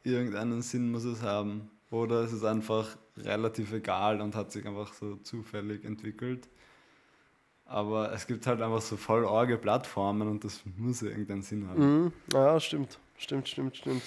irgendeinen 0.03 0.62
Sinn 0.62 0.90
muss 0.90 1.05
es 1.05 1.22
haben. 1.22 1.70
Oder 1.90 2.22
es 2.22 2.33
ist 2.33 2.44
einfach 2.44 2.96
relativ 3.16 3.72
egal 3.72 4.20
und 4.20 4.35
hat 4.35 4.53
sich 4.53 4.66
einfach 4.66 4.92
so 4.92 5.16
zufällig 5.16 5.85
entwickelt. 5.85 6.49
Aber 7.69 8.13
es 8.13 8.27
gibt 8.29 8.47
halt 8.47 8.63
einfach 8.63 8.81
so 8.81 8.97
voll 8.97 9.27
arge 9.27 9.57
Plattformen 9.59 10.29
und 10.29 10.45
das 10.45 10.63
muss 10.77 11.01
ja 11.01 11.09
irgendeinen 11.09 11.43
Sinn 11.43 11.69
haben. 11.69 12.03
Mhm. 12.05 12.13
Ja, 12.33 12.61
stimmt, 12.61 12.99
stimmt, 13.19 13.49
stimmt, 13.49 13.77
stimmt. 13.77 14.03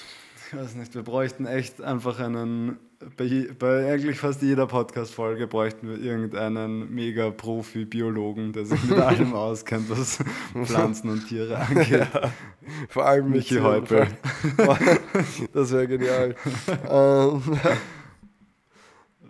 Ich 0.51 0.57
weiß 0.57 0.75
nicht, 0.75 0.95
wir 0.95 1.03
bräuchten 1.03 1.45
echt 1.45 1.81
einfach 1.81 2.19
einen, 2.19 2.77
bei, 3.17 3.25
je- 3.25 3.51
bei 3.51 3.91
eigentlich 3.91 4.17
fast 4.17 4.41
jeder 4.41 4.65
Podcast-Folge 4.65 5.45
bräuchten 5.45 5.89
wir 5.89 5.99
irgendeinen 5.99 6.89
Mega-Profi-Biologen, 6.95 8.53
der 8.53 8.65
sich 8.65 8.81
mit 8.85 8.97
allem 8.99 9.33
auskennt, 9.33 9.89
was 9.89 10.19
Pflanzen 10.63 11.09
und 11.09 11.27
Tiere 11.27 11.57
angeht. 11.57 12.07
Vor 12.89 13.05
allem 13.05 13.29
Michi. 13.29 13.57
Häupl. 13.59 14.07
Das 15.53 15.71
wäre 15.73 15.87
genial. 15.87 16.33
ähm, 16.89 17.41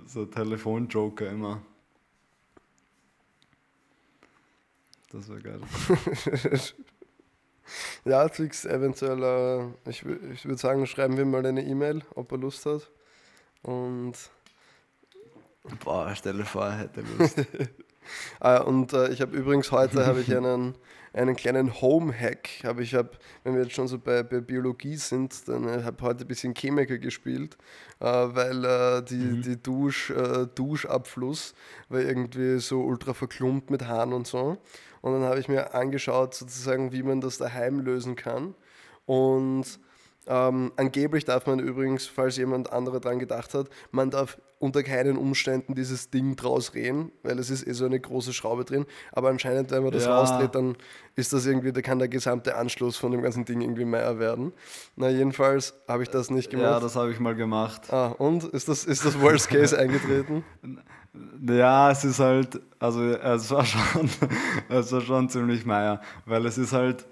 So 0.06 0.26
Telefonjoker 0.26 1.30
immer. 1.30 1.62
Das 5.12 5.28
wäre 5.28 5.42
geil. 5.42 5.62
Ja, 8.06 8.28
Twix, 8.28 8.66
eventuell, 8.66 9.22
äh, 9.24 9.90
ich, 9.90 10.04
ich 10.34 10.46
würde 10.46 10.58
sagen, 10.58 10.86
schreiben 10.88 11.18
wir 11.18 11.26
mal 11.26 11.46
eine 11.46 11.64
E-Mail, 11.64 12.02
ob 12.16 12.32
er 12.32 12.38
Lust 12.38 12.66
hat. 12.66 12.90
Und, 13.62 14.14
Boah, 15.84 16.14
stell 16.16 16.38
dir 16.38 16.46
vor, 16.46 16.66
er 16.66 16.78
hätte 16.80 17.04
Lust. 17.18 17.46
ah, 18.40 18.58
und 18.58 18.94
äh, 18.94 19.10
ich 19.10 19.22
habe 19.22 19.36
übrigens 19.36 19.72
heute 19.72 20.06
habe 20.08 20.22
ich 20.22 20.36
einen, 20.36 20.76
einen 21.14 21.36
kleinen 21.36 21.80
Home-Hack. 21.82 22.50
Hab 22.64 22.80
ich 22.80 22.96
habe, 22.96 23.12
wenn 23.44 23.54
wir 23.56 23.64
jetzt 23.64 23.76
schon 23.76 23.88
so 23.88 24.00
bei, 24.00 24.24
bei 24.24 24.40
Biologie 24.40 24.96
sind, 24.96 25.48
dann 25.48 25.68
äh, 25.68 25.84
habe 25.84 26.02
heute 26.02 26.24
ein 26.24 26.28
bisschen 26.28 26.54
Chemiker 26.56 26.98
gespielt, 26.98 27.58
äh, 28.00 28.06
weil 28.06 28.66
äh, 28.66 29.04
die, 29.04 29.42
die 29.42 29.62
Dusch, 29.62 30.10
äh, 30.10 30.48
Duschabfluss 30.56 31.54
war 31.90 32.00
irgendwie 32.00 32.60
so 32.60 32.82
ultra 32.82 33.14
verklumpt 33.14 33.70
mit 33.70 33.86
Haaren 33.86 34.14
und 34.14 34.26
so. 34.26 34.58
Und 35.02 35.14
dann 35.14 35.24
habe 35.24 35.40
ich 35.40 35.48
mir 35.48 35.74
angeschaut, 35.74 36.34
sozusagen, 36.36 36.92
wie 36.92 37.04
man 37.04 37.22
das 37.22 37.38
daheim 37.38 37.80
lösen 37.80 38.16
kann. 38.16 38.56
Und 39.06 39.80
Ähm, 40.28 40.72
angeblich 40.76 41.26
darf 41.26 41.48
man 41.48 41.58
übrigens, 41.58 42.06
falls 42.06 42.38
jemand 42.38 42.72
anderer 42.72 43.00
dran 43.00 43.18
gedacht 43.18 43.56
hat, 43.56 43.68
man 43.90 44.12
darf 44.12 44.38
unter 44.60 44.84
keinen 44.84 45.18
Umständen 45.18 45.74
dieses 45.74 46.12
Ding 46.12 46.36
draus 46.36 46.72
drehen, 46.72 47.12
weil 47.24 47.40
es 47.40 47.50
ist 47.50 47.66
eh 47.66 47.72
so 47.72 47.86
eine 47.86 48.00
große 48.00 48.32
Schraube 48.34 48.64
drin. 48.64 48.86
Aber 49.12 49.30
anscheinend, 49.30 49.72
wenn 49.72 49.82
man 49.82 49.92
das 49.92 50.04
Ja. 50.06 50.16
rausdreht, 50.16 50.54
dann 50.54 50.76
ist 51.16 51.34
das 51.34 51.48
irgendwie, 51.48 51.72
da 51.72 51.82
kann 51.82 51.98
der 51.98 52.10
gesamte 52.10 52.56
Anschluss 52.58 52.96
von 52.98 53.12
dem 53.12 53.24
ganzen 53.24 53.46
Ding 53.46 53.62
irgendwie 53.62 53.86
mehr 53.86 54.20
werden. 54.20 54.54
Na, 54.96 55.10
jedenfalls 55.10 55.74
habe 55.88 56.04
ich 56.04 56.10
das 56.10 56.30
nicht 56.30 56.52
gemacht. 56.52 56.74
Ja, 56.74 56.80
das 56.80 56.96
habe 56.96 57.12
ich 57.12 57.20
mal 57.20 57.34
gemacht. 57.34 57.92
ah, 57.92 58.10
und? 58.20 58.44
Ist 58.44 58.68
das, 58.68 58.86
ist 58.86 59.04
das 59.06 59.20
Worst 59.20 59.50
Case 59.50 59.76
eingetreten? 59.80 60.44
Ja, 61.46 61.92
es 61.92 62.04
ist 62.04 62.20
halt, 62.20 62.62
also 62.80 63.04
es 63.04 63.50
war 63.52 63.66
schon, 63.66 64.10
es 64.70 64.92
war 64.92 65.02
schon 65.02 65.30
ziemlich 65.30 65.66
meier, 65.66 66.02
weil 66.26 66.46
es 66.46 66.58
ist 66.58 66.74
halt, 66.74 67.06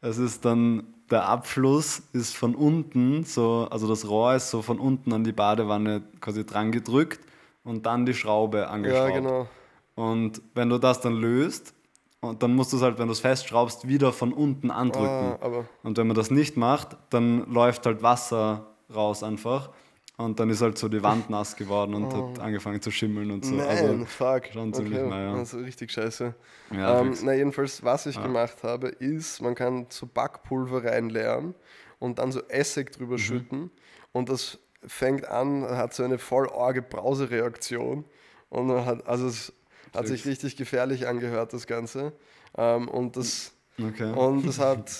es 0.00 0.18
ist 0.18 0.44
dann, 0.44 0.84
der 1.10 1.28
Abfluss 1.28 2.02
ist 2.12 2.36
von 2.36 2.54
unten, 2.54 3.24
so, 3.24 3.68
also 3.70 3.86
das 3.88 4.08
Rohr 4.08 4.34
ist 4.34 4.50
so 4.50 4.62
von 4.62 4.78
unten 4.78 5.12
an 5.12 5.22
die 5.24 5.32
Badewanne 5.32 6.02
quasi 6.20 6.44
dran 6.44 6.72
gedrückt 6.72 7.20
und 7.62 7.86
dann 7.86 8.06
die 8.06 8.14
Schraube 8.14 8.58
ja, 8.58 8.66
angeschraubt. 8.66 9.14
genau. 9.14 9.48
Und 9.94 10.42
wenn 10.54 10.68
du 10.68 10.78
das 10.78 11.00
dann 11.00 11.14
löst, 11.14 11.74
und 12.20 12.42
dann 12.42 12.54
musst 12.56 12.72
du 12.72 12.76
es 12.78 12.82
halt, 12.82 12.98
wenn 12.98 13.06
du 13.06 13.12
es 13.12 13.20
festschraubst, 13.20 13.86
wieder 13.86 14.12
von 14.12 14.32
unten 14.32 14.70
andrücken. 14.70 15.36
Ah, 15.40 15.64
Und 15.82 15.98
wenn 15.98 16.06
man 16.06 16.16
das 16.16 16.30
nicht 16.30 16.56
macht, 16.56 16.96
dann 17.10 17.50
läuft 17.52 17.84
halt 17.86 18.02
Wasser 18.02 18.66
raus 18.94 19.22
einfach. 19.22 19.70
Und 20.16 20.38
dann 20.38 20.48
ist 20.48 20.62
halt 20.62 20.78
so 20.78 20.88
die 20.88 21.02
Wand 21.02 21.28
nass 21.30 21.56
geworden 21.56 21.94
und 21.94 22.14
hat 22.14 22.38
angefangen 22.38 22.80
zu 22.80 22.90
schimmeln 22.90 23.30
und 23.32 23.44
so. 23.44 23.54
Oh. 23.54 23.56
Nein, 23.56 23.68
also, 23.68 24.04
fuck. 24.04 24.46
schon 24.52 24.72
ziemlich 24.72 25.00
okay. 25.00 25.08
meier. 25.08 25.34
Also 25.34 25.58
richtig 25.58 25.90
scheiße. 25.90 26.34
Ja, 26.70 27.00
ähm, 27.00 27.14
na, 27.22 27.34
jedenfalls, 27.34 27.82
was 27.82 28.06
ich 28.06 28.20
gemacht 28.22 28.62
habe, 28.62 28.88
ist, 28.88 29.42
man 29.42 29.54
kann 29.54 29.86
so 29.88 30.06
Backpulver 30.06 30.84
reinleeren 30.84 31.54
und 31.98 32.18
dann 32.18 32.30
so 32.30 32.40
Essig 32.48 32.90
Mhm. 32.90 32.92
drüber 32.92 33.18
schütten 33.18 33.70
und 34.12 34.28
das 34.28 34.58
fängt 34.86 35.26
an, 35.26 35.64
hat 35.64 35.94
so 35.94 36.04
eine 36.04 36.18
voll 36.18 36.48
arge 36.50 36.82
Brausereaktion 36.82 38.04
und 38.50 38.84
hat, 38.84 39.06
also 39.06 39.26
es 39.26 39.52
hat 39.94 40.06
sich 40.06 40.26
richtig 40.26 40.56
gefährlich 40.56 41.06
angehört, 41.08 41.52
das 41.52 41.66
Ganze. 41.66 42.12
Ähm, 42.56 42.88
und 42.88 43.16
das 43.16 43.52
okay. 43.80 44.12
und 44.12 44.46
es 44.46 44.58
hat, 44.58 44.92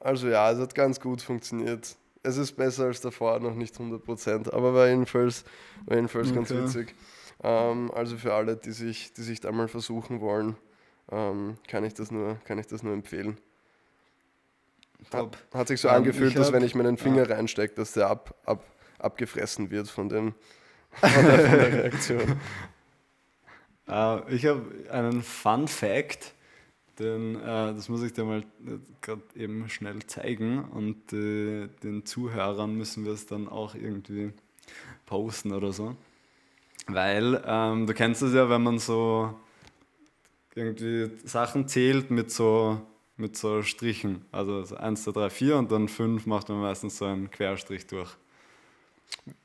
also 0.00 0.28
ja, 0.28 0.50
es 0.50 0.58
hat 0.58 0.74
ganz 0.74 1.00
gut 1.00 1.22
funktioniert. 1.22 1.96
Es 2.26 2.36
ist 2.36 2.52
besser 2.52 2.84
als 2.86 3.00
davor, 3.00 3.38
noch 3.40 3.54
nicht 3.54 3.78
100%, 3.78 4.50
aber 4.52 4.74
war 4.74 4.88
jedenfalls, 4.88 5.44
war 5.86 5.96
jedenfalls 5.96 6.32
ganz 6.32 6.50
Okay. 6.50 6.60
witzig. 6.62 6.94
Ähm, 7.42 7.90
also 7.94 8.16
für 8.16 8.34
alle, 8.34 8.56
die 8.56 8.72
sich, 8.72 9.12
die 9.12 9.22
sich 9.22 9.40
da 9.40 9.52
mal 9.52 9.68
versuchen 9.68 10.20
wollen, 10.20 10.56
ähm, 11.10 11.56
kann, 11.68 11.84
ich 11.84 11.94
das 11.94 12.10
nur, 12.10 12.36
kann 12.44 12.58
ich 12.58 12.66
das 12.66 12.82
nur 12.82 12.94
empfehlen. 12.94 13.38
Top. 15.10 15.36
Hat 15.52 15.68
sich 15.68 15.80
so 15.80 15.88
Ähm, 15.88 15.94
angefühlt, 15.96 16.30
ich 16.30 16.36
dass 16.36 16.46
hab- 16.48 16.54
wenn 16.54 16.62
ich 16.64 16.74
meinen 16.74 16.96
Finger 16.96 17.28
reinstecke, 17.28 17.74
dass 17.74 17.92
der 17.92 18.08
ab, 18.08 18.34
ab, 18.44 18.64
abgefressen 18.98 19.70
wird 19.70 19.88
von, 19.88 20.08
den, 20.08 20.34
von, 20.92 21.26
der, 21.26 21.40
von 21.40 21.58
der 21.58 21.72
Reaktion. 21.72 22.40
Äh, 23.88 24.34
ich 24.34 24.46
habe 24.46 24.64
einen 24.90 25.22
Fun 25.22 25.68
Fact, 25.68 26.34
den, 26.98 27.36
äh, 27.36 27.74
das 27.74 27.88
muss 27.88 28.02
ich 28.02 28.12
dir 28.12 28.24
mal 28.24 28.44
gerade 29.00 29.22
eben 29.34 29.68
schnell 29.68 30.04
zeigen 30.06 30.64
und 30.64 31.12
äh, 31.12 31.68
den 31.82 32.04
Zuhörern 32.04 32.74
müssen 32.74 33.04
wir 33.04 33.12
es 33.12 33.26
dann 33.26 33.48
auch 33.48 33.74
irgendwie 33.74 34.32
posten 35.04 35.52
oder 35.52 35.72
so. 35.72 35.96
Weil 36.88 37.42
ähm, 37.46 37.86
du 37.86 37.94
kennst 37.94 38.22
es 38.22 38.32
ja, 38.32 38.48
wenn 38.48 38.62
man 38.62 38.78
so 38.78 39.34
irgendwie 40.54 41.10
Sachen 41.24 41.68
zählt 41.68 42.10
mit 42.10 42.30
so, 42.30 42.80
mit 43.16 43.36
so 43.36 43.62
Strichen. 43.62 44.24
Also 44.32 44.64
so 44.64 44.76
1, 44.76 45.04
2, 45.04 45.12
3, 45.12 45.30
4 45.30 45.56
und 45.56 45.72
dann 45.72 45.88
5 45.88 46.26
macht 46.26 46.48
man 46.48 46.60
meistens 46.60 46.98
so 46.98 47.04
einen 47.04 47.30
Querstrich 47.30 47.86
durch. 47.86 48.10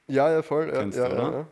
Ja, 0.08 0.32
ja, 0.32 0.42
voll. 0.42 0.72
Kennst 0.72 0.98
ja, 0.98 1.10
du, 1.10 1.16
ja, 1.16 1.28
oder? 1.28 1.38
ja. 1.38 1.48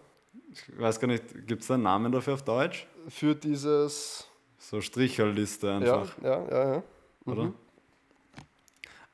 Ich 0.51 0.79
weiß 0.79 0.99
gar 0.99 1.07
nicht, 1.07 1.47
gibt 1.47 1.61
es 1.61 1.67
da 1.67 1.75
einen 1.75 1.83
Namen 1.83 2.11
dafür 2.11 2.33
auf 2.33 2.43
Deutsch? 2.43 2.87
Für 3.07 3.35
dieses. 3.35 4.28
So 4.59 4.81
Stricherliste 4.81 5.73
einfach. 5.73 6.15
Ja, 6.21 6.29
ja, 6.29 6.51
ja, 6.51 6.73
ja. 6.73 6.83
oder? 7.25 7.53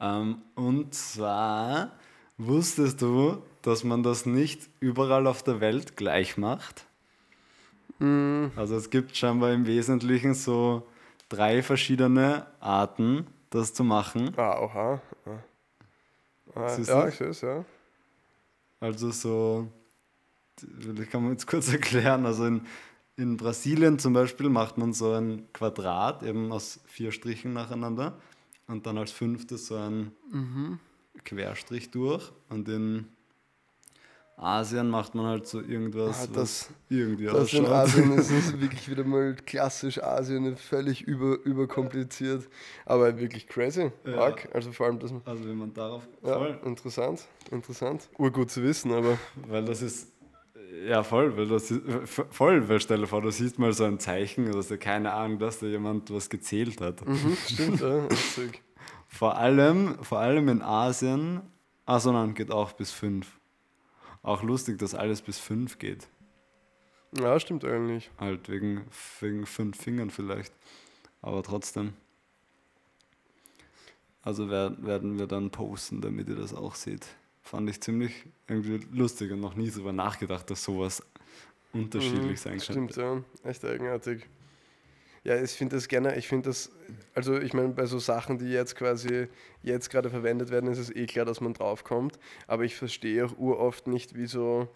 Ähm, 0.02 0.42
und 0.56 0.94
zwar 0.94 1.92
wusstest 2.38 3.02
du, 3.02 3.42
dass 3.62 3.84
man 3.84 4.04
das 4.04 4.26
nicht 4.26 4.70
überall 4.80 5.28
auf 5.28 5.44
der 5.44 5.62
Welt 5.62 5.96
gleich 5.96 6.38
macht? 6.38 6.86
Also 8.00 8.76
es 8.76 8.90
gibt 8.90 9.16
scheinbar 9.16 9.54
im 9.54 9.66
Wesentlichen 9.68 10.34
so 10.34 10.86
drei 11.30 11.64
verschiedene 11.64 12.46
Arten, 12.60 13.26
das 13.50 13.74
zu 13.74 13.86
machen. 13.86 14.34
Ah, 14.36 14.60
oha. 14.60 15.02
Ah. 15.26 15.30
Ah, 16.56 16.70
Siehst 16.70 16.90
ja, 16.90 17.08
ich 17.08 17.16
sehe 17.16 17.28
es, 17.28 17.42
ja. 17.42 17.64
Also 18.82 19.12
so, 19.12 19.68
ich 20.62 21.10
kann 21.10 21.24
man 21.24 21.32
jetzt 21.32 21.48
kurz 21.48 21.70
erklären, 21.72 22.26
also 22.26 22.46
in, 22.46 22.66
in 23.18 23.38
Brasilien 23.38 23.98
zum 24.00 24.14
Beispiel 24.14 24.50
macht 24.50 24.78
man 24.78 24.94
so 24.94 25.12
ein 25.14 25.48
Quadrat 25.54 26.24
eben 26.24 26.52
aus 26.52 26.80
vier 26.86 27.12
Strichen 27.12 27.54
nacheinander 27.54 28.20
und 28.68 28.86
dann 28.86 28.98
als 28.98 29.12
fünftes 29.12 29.68
so 29.68 29.76
ein 29.76 30.12
Querstrich 31.24 31.92
durch 31.92 32.32
und 32.50 32.68
in 32.68 33.08
Asien 34.38 34.90
macht 34.90 35.16
man 35.16 35.28
halt 35.28 35.48
so 35.48 35.62
irgendwas, 35.62 36.24
Ah, 36.24 36.28
das- 36.28 36.36
was 36.36 36.70
irgendwie 36.90 37.24
Das 37.28 37.54
in 37.54 37.62
ausschaut. 37.62 37.74
Asien 37.74 38.12
ist 38.12 38.30
es 38.32 38.52
wirklich 38.60 38.90
wieder 38.90 39.06
mal 39.06 39.34
klassisch 39.34 40.04
Asien, 40.04 40.58
völlig 40.58 41.04
über, 41.04 41.38
überkompliziert, 41.46 42.50
aber 42.86 43.18
wirklich 43.18 43.48
crazy. 43.48 43.94
Ja. 44.04 44.18
Arg. 44.20 44.50
Also 44.54 44.74
vor 44.74 44.88
allem 44.88 45.00
das. 45.00 45.14
Also 45.24 45.46
wenn 45.48 45.56
man 45.58 45.74
darauf 45.74 46.06
Ja, 46.22 46.34
voll, 46.34 46.60
interessant, 46.66 47.26
interessant. 47.50 48.10
Urgut 48.18 48.52
zu 48.52 48.62
wissen, 48.62 48.92
aber 48.92 49.18
weil 49.48 49.64
das 49.64 49.82
ist 49.82 50.12
ja 50.88 51.04
voll, 51.04 51.36
weil 51.38 51.48
das 51.48 51.72
ist, 51.72 51.82
voll, 52.32 52.68
weil 52.70 52.80
stell 52.80 53.00
dir 53.00 53.08
vor, 53.08 53.22
du 53.22 53.32
siehst 53.32 53.60
mal 53.60 53.74
so 53.74 53.84
ein 53.86 54.00
Zeichen 54.00 54.48
oder 54.50 54.62
so, 54.64 54.78
keine 54.78 55.14
Ahnung, 55.14 55.40
dass 55.40 55.60
da 55.60 55.66
jemand 55.68 56.12
was 56.14 56.30
gezählt 56.30 56.82
hat. 56.82 57.06
mhm, 57.08 57.36
stimmt, 57.48 57.80
ja. 57.82 58.08
Vor 59.08 59.38
allem, 59.38 60.04
vor 60.04 60.20
allem 60.20 60.50
in 60.50 60.62
Asien, 60.62 61.42
also 61.86 62.12
nein, 62.12 62.34
geht 62.34 62.52
auch 62.52 62.74
bis 62.74 62.92
fünf. 62.92 63.40
Auch 64.24 64.44
lustig, 64.44 64.78
dass 64.80 64.94
alles 64.96 65.22
bis 65.22 65.38
fünf 65.40 65.78
geht. 65.78 66.08
Ja, 67.18 67.40
stimmt 67.40 67.64
eigentlich. 67.64 68.10
Halt 68.18 68.50
wegen, 68.50 68.86
wegen 69.22 69.46
fünf 69.46 69.78
Fingern 69.82 70.10
vielleicht. 70.10 70.52
Aber 71.22 71.44
trotzdem. 71.44 71.94
Also 74.22 74.50
wer- 74.50 74.76
werden 74.84 75.18
wir 75.20 75.28
dann 75.28 75.52
posten, 75.52 76.02
damit 76.02 76.28
ihr 76.28 76.36
das 76.36 76.54
auch 76.54 76.76
seht. 76.76 77.06
Fand 77.46 77.70
ich 77.70 77.80
ziemlich 77.80 78.12
irgendwie 78.48 78.80
lustig 78.92 79.32
und 79.32 79.40
noch 79.40 79.54
nie 79.56 79.70
drüber 79.70 79.94
nachgedacht, 79.94 80.50
dass 80.50 80.64
sowas 80.64 81.04
unterschiedlich 81.74 82.40
Mhm, 82.40 82.44
sein 82.44 82.60
Stimmt, 82.60 82.96
könnte. 82.96 83.24
ja. 83.44 83.50
Echt 83.50 83.64
eigenartig. 83.64 84.26
Ja, 85.24 85.42
ich 85.42 85.52
finde 85.52 85.76
das 85.76 85.88
gerne, 85.88 86.16
ich 86.18 86.28
finde 86.28 86.50
das, 86.50 86.72
also 87.14 87.40
ich 87.40 87.54
meine, 87.54 87.70
bei 87.70 87.86
so 87.86 88.00
Sachen, 88.00 88.40
die 88.40 88.50
jetzt 88.50 88.76
quasi 88.76 89.28
jetzt 89.62 89.92
gerade 89.92 90.10
verwendet 90.10 90.50
werden, 90.50 90.72
ist 90.72 90.80
es 90.80 90.96
eh 90.96 91.06
klar, 91.06 91.26
dass 91.26 91.40
man 91.40 91.54
draufkommt. 91.54 92.18
Aber 92.48 92.64
ich 92.64 92.76
verstehe 92.76 93.26
auch 93.26 93.38
uroft 93.38 93.86
nicht, 93.88 94.16
wieso, 94.16 94.68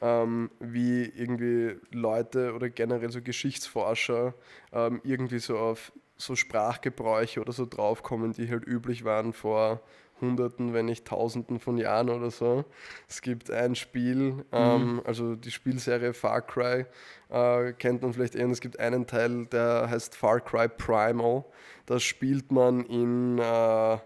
ähm, 0.00 0.50
wie 0.58 1.04
irgendwie 1.04 1.76
Leute 1.92 2.54
oder 2.54 2.70
generell 2.70 3.10
so 3.10 3.22
Geschichtsforscher 3.22 4.34
ähm, 4.72 5.00
irgendwie 5.04 5.38
so 5.38 5.58
auf 5.58 5.92
so 6.16 6.34
Sprachgebräuche 6.34 7.40
oder 7.40 7.52
so 7.52 7.66
draufkommen, 7.66 8.32
die 8.32 8.50
halt 8.50 8.66
üblich 8.66 9.04
waren 9.04 9.32
vor 9.32 9.80
Hunderten, 10.20 10.72
wenn 10.72 10.86
nicht 10.86 11.04
Tausenden 11.04 11.60
von 11.60 11.76
Jahren 11.76 12.10
oder 12.10 12.30
so. 12.30 12.64
Es 13.08 13.22
gibt 13.22 13.50
ein 13.50 13.74
Spiel, 13.74 14.44
ähm, 14.52 15.02
also 15.04 15.36
die 15.36 15.50
Spielserie 15.50 16.12
Far 16.12 16.42
Cry, 16.42 16.86
äh, 17.28 17.72
kennt 17.72 18.02
man 18.02 18.12
vielleicht 18.12 18.34
eher. 18.34 18.46
Und 18.46 18.52
es 18.52 18.60
gibt 18.60 18.78
einen 18.78 19.06
Teil, 19.06 19.46
der 19.46 19.88
heißt 19.90 20.14
Far 20.14 20.40
Cry 20.40 20.68
Primal. 20.68 21.44
Das 21.86 22.02
spielt 22.02 22.50
man 22.50 22.84
in 22.86 23.38
äh, 23.38 23.98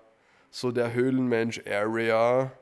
so 0.51 0.73
der 0.73 0.93
Höhlenmensch-Area. 0.93 2.53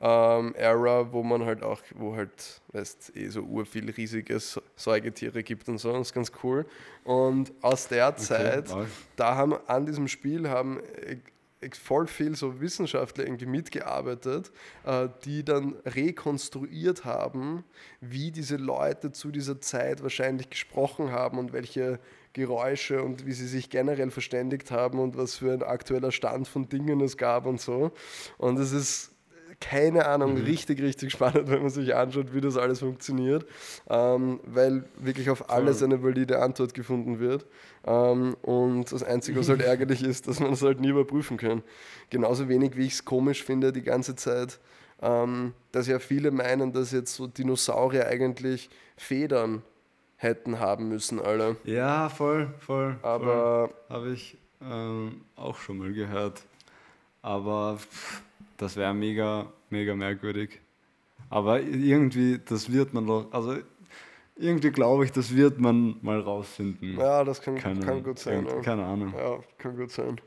Ähm, 0.00 0.54
Era, 0.54 1.12
wo 1.12 1.24
man 1.24 1.44
halt 1.44 1.64
auch, 1.64 1.80
wo 1.96 2.14
halt, 2.14 2.62
weißt 2.72 3.16
eh 3.16 3.28
so 3.30 3.40
urviel 3.42 3.90
riesige 3.90 4.38
Säugetiere 4.76 5.42
gibt 5.42 5.68
und 5.68 5.78
so, 5.78 5.92
das 5.92 6.08
ist 6.08 6.14
ganz 6.14 6.30
cool. 6.44 6.66
Und 7.02 7.52
aus 7.62 7.88
der 7.88 8.14
Zeit, 8.14 8.70
arg. 8.70 8.86
da 9.16 9.34
haben 9.34 9.54
an 9.66 9.86
diesem 9.86 10.06
Spiel 10.06 10.48
haben 10.48 10.78
äh, 10.78 11.16
voll 11.72 12.06
viel 12.06 12.36
so 12.36 12.60
Wissenschaftler 12.60 13.24
irgendwie 13.24 13.46
mitgearbeitet, 13.46 14.52
äh, 14.84 15.08
die 15.24 15.44
dann 15.44 15.74
rekonstruiert 15.84 17.04
haben, 17.04 17.64
wie 18.00 18.30
diese 18.30 18.56
Leute 18.56 19.12
zu 19.12 19.30
dieser 19.30 19.60
Zeit 19.60 20.02
wahrscheinlich 20.02 20.50
gesprochen 20.50 21.10
haben 21.10 21.38
und 21.38 21.52
welche 21.52 21.98
Geräusche 22.32 23.02
und 23.02 23.26
wie 23.26 23.32
sie 23.32 23.48
sich 23.48 23.70
generell 23.70 24.10
verständigt 24.10 24.70
haben 24.70 24.98
und 24.98 25.16
was 25.16 25.36
für 25.36 25.52
ein 25.52 25.62
aktueller 25.62 26.12
Stand 26.12 26.46
von 26.46 26.68
Dingen 26.68 27.00
es 27.00 27.16
gab 27.16 27.46
und 27.46 27.60
so. 27.60 27.92
Und 28.36 28.58
es 28.58 28.72
ist 28.72 29.17
keine 29.60 30.06
Ahnung, 30.06 30.34
Mhm. 30.34 30.44
richtig, 30.44 30.80
richtig 30.80 31.10
spannend, 31.12 31.48
wenn 31.50 31.60
man 31.62 31.70
sich 31.70 31.94
anschaut, 31.94 32.32
wie 32.32 32.40
das 32.40 32.56
alles 32.56 32.78
funktioniert, 32.78 33.44
ähm, 33.90 34.38
weil 34.44 34.84
wirklich 34.96 35.30
auf 35.30 35.50
alles 35.50 35.82
eine 35.82 36.02
valide 36.02 36.40
Antwort 36.40 36.74
gefunden 36.74 37.18
wird. 37.18 37.44
Ähm, 37.86 38.36
und 38.42 38.92
das 38.92 39.02
Einzige, 39.02 39.40
was 39.40 39.48
halt 39.48 39.60
ärgerlich 39.62 40.02
ist, 40.04 40.28
dass 40.28 40.38
man 40.40 40.52
es 40.52 40.62
halt 40.62 40.80
nie 40.80 40.88
überprüfen 40.90 41.36
kann. 41.36 41.62
Genauso 42.10 42.48
wenig, 42.48 42.76
wie 42.76 42.86
ich 42.86 42.92
es 42.94 43.04
komisch 43.04 43.42
finde, 43.42 43.72
die 43.72 43.82
ganze 43.82 44.14
Zeit, 44.14 44.60
ähm, 45.02 45.52
dass 45.72 45.86
ja 45.88 45.98
viele 45.98 46.30
meinen, 46.30 46.72
dass 46.72 46.92
jetzt 46.92 47.14
so 47.14 47.26
Dinosaurier 47.26 48.06
eigentlich 48.06 48.70
Federn 48.96 49.62
hätten 50.16 50.58
haben 50.60 50.88
müssen, 50.88 51.20
alle. 51.20 51.56
Ja, 51.64 52.08
voll, 52.08 52.52
voll. 52.60 52.96
Aber 53.02 53.70
Habe 53.88 54.10
ich 54.12 54.36
ähm, 54.62 55.20
auch 55.36 55.56
schon 55.58 55.78
mal 55.78 55.92
gehört. 55.92 56.42
Aber 57.22 57.76
pff, 57.78 58.22
das 58.58 58.76
wäre 58.76 58.92
mega, 58.92 59.50
mega 59.70 59.94
merkwürdig. 59.94 60.60
Aber 61.30 61.60
irgendwie, 61.60 62.38
das 62.44 62.70
wird 62.72 62.92
man 62.94 63.06
doch, 63.06 63.32
also 63.32 63.56
irgendwie 64.36 64.70
glaube 64.70 65.04
ich, 65.04 65.12
das 65.12 65.34
wird 65.34 65.58
man 65.58 65.96
mal 66.02 66.20
rausfinden. 66.20 66.96
ja, 66.98 67.24
das 67.24 67.40
kann, 67.42 67.56
Keine, 67.56 67.80
kann 67.80 68.02
gut 68.02 68.18
sein. 68.18 68.34
irgend- 68.44 68.52
Ja. 68.52 68.60
Keine 68.60 68.84
Ahnung. 68.84 69.12
ja, 69.16 69.38
kann 69.58 69.76
gut 69.76 69.90
sein. 69.90 70.20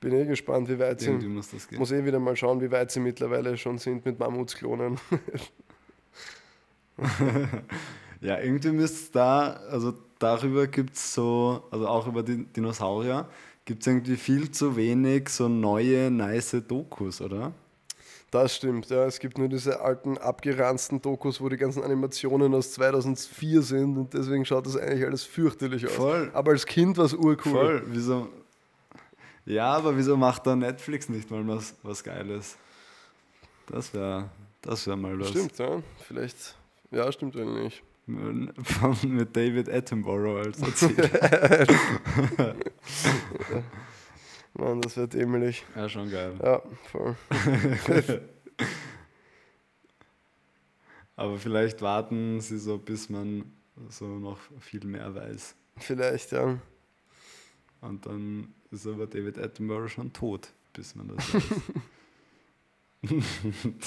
Bin 0.00 0.12
eh 0.12 0.26
gespannt, 0.26 0.68
wie 0.68 0.78
weit 0.78 1.00
Irgendwie 1.02 1.26
sie. 1.26 1.32
muss 1.32 1.50
das 1.50 1.68
gehen. 1.68 1.78
Muss 1.78 1.90
eh 1.92 2.04
wieder 2.04 2.18
mal 2.18 2.36
schauen, 2.36 2.60
wie 2.60 2.70
weit 2.70 2.90
sie 2.90 3.00
mittlerweile 3.00 3.56
schon 3.56 3.78
sind 3.78 4.04
mit 4.04 4.18
Mammutsklonen. 4.18 4.98
Ja, 8.22 8.38
irgendwie 8.40 8.70
müsste 8.70 8.96
es 8.96 9.10
da, 9.10 9.52
also 9.70 9.92
darüber 10.18 10.66
gibt 10.66 10.94
es 10.94 11.12
so, 11.12 11.62
also 11.70 11.86
auch 11.86 12.06
über 12.06 12.22
die 12.22 12.44
Dinosaurier, 12.46 13.28
gibt 13.66 13.82
es 13.82 13.86
irgendwie 13.86 14.16
viel 14.16 14.50
zu 14.50 14.76
wenig 14.76 15.28
so 15.28 15.48
neue, 15.48 16.10
nice 16.10 16.56
Dokus, 16.66 17.20
oder? 17.20 17.52
Das 18.30 18.56
stimmt, 18.56 18.88
ja. 18.88 19.04
Es 19.04 19.18
gibt 19.18 19.38
nur 19.38 19.48
diese 19.48 19.80
alten, 19.80 20.18
abgeranzten 20.18 21.02
Dokus, 21.02 21.40
wo 21.40 21.48
die 21.48 21.56
ganzen 21.56 21.82
Animationen 21.82 22.54
aus 22.54 22.72
2004 22.72 23.62
sind 23.62 23.96
und 23.98 24.14
deswegen 24.14 24.44
schaut 24.44 24.66
das 24.66 24.76
eigentlich 24.76 25.04
alles 25.04 25.24
fürchterlich 25.24 25.86
aus. 25.86 25.92
Voll. 25.92 26.30
Aber 26.32 26.52
als 26.52 26.64
Kind 26.64 26.96
war 26.96 27.04
es 27.04 27.14
urcool. 27.14 27.52
Voll, 27.52 27.82
wieso? 27.88 28.28
Ja, 29.44 29.74
aber 29.74 29.96
wieso 29.96 30.16
macht 30.16 30.46
da 30.46 30.56
Netflix 30.56 31.08
nicht 31.08 31.30
mal 31.30 31.46
was, 31.46 31.74
was 31.82 32.02
Geiles? 32.02 32.56
Das 33.66 33.92
wäre 33.94 34.30
das 34.62 34.86
wär 34.86 34.96
mal 34.96 35.18
was. 35.20 35.28
Stimmt, 35.28 35.58
ja. 35.58 35.82
Vielleicht, 36.06 36.56
ja, 36.90 37.10
stimmt 37.12 37.36
eigentlich. 37.36 37.82
Mit 38.06 39.36
David 39.36 39.68
Attenborough 39.68 40.46
als 40.46 40.62
Erzähler. 40.62 41.66
Mann, 44.54 44.80
das 44.80 44.96
wird 44.96 45.14
dämlich. 45.14 45.64
ja, 45.74 45.88
schon 45.88 46.10
geil. 46.10 46.34
Ja, 46.42 46.62
voll. 46.90 47.16
Aber 51.16 51.36
vielleicht 51.38 51.82
warten 51.82 52.40
sie 52.40 52.58
so, 52.58 52.78
bis 52.78 53.10
man 53.10 53.44
so 53.88 54.06
noch 54.06 54.38
viel 54.60 54.84
mehr 54.84 55.14
weiß. 55.14 55.56
Vielleicht, 55.78 56.32
ja. 56.32 56.58
Und 57.80 58.06
dann 58.06 58.54
ist 58.70 58.86
aber 58.86 59.06
David 59.06 59.38
Attenborough 59.38 59.88
schon 59.88 60.12
tot, 60.12 60.48
bis 60.72 60.94
man 60.94 61.08
das 61.08 61.34
weiß. 61.34 61.42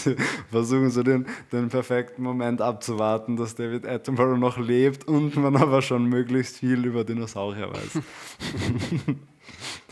Versuchen 0.52 0.89
so 0.91 1.04
den, 1.04 1.26
den 1.52 1.69
perfekten 1.69 2.24
Moment 2.24 2.62
abzuwarten, 2.62 3.36
dass 3.36 3.56
David 3.56 3.86
Attenborough 3.86 4.38
noch 4.38 4.58
lebt 4.58 5.08
und 5.08 5.36
man 5.36 5.56
aber 5.56 5.82
schon 5.82 6.06
möglichst 6.06 6.58
viel 6.58 6.86
über 6.86 7.04
Dinosaurier 7.04 7.69
weiß. 7.72 8.00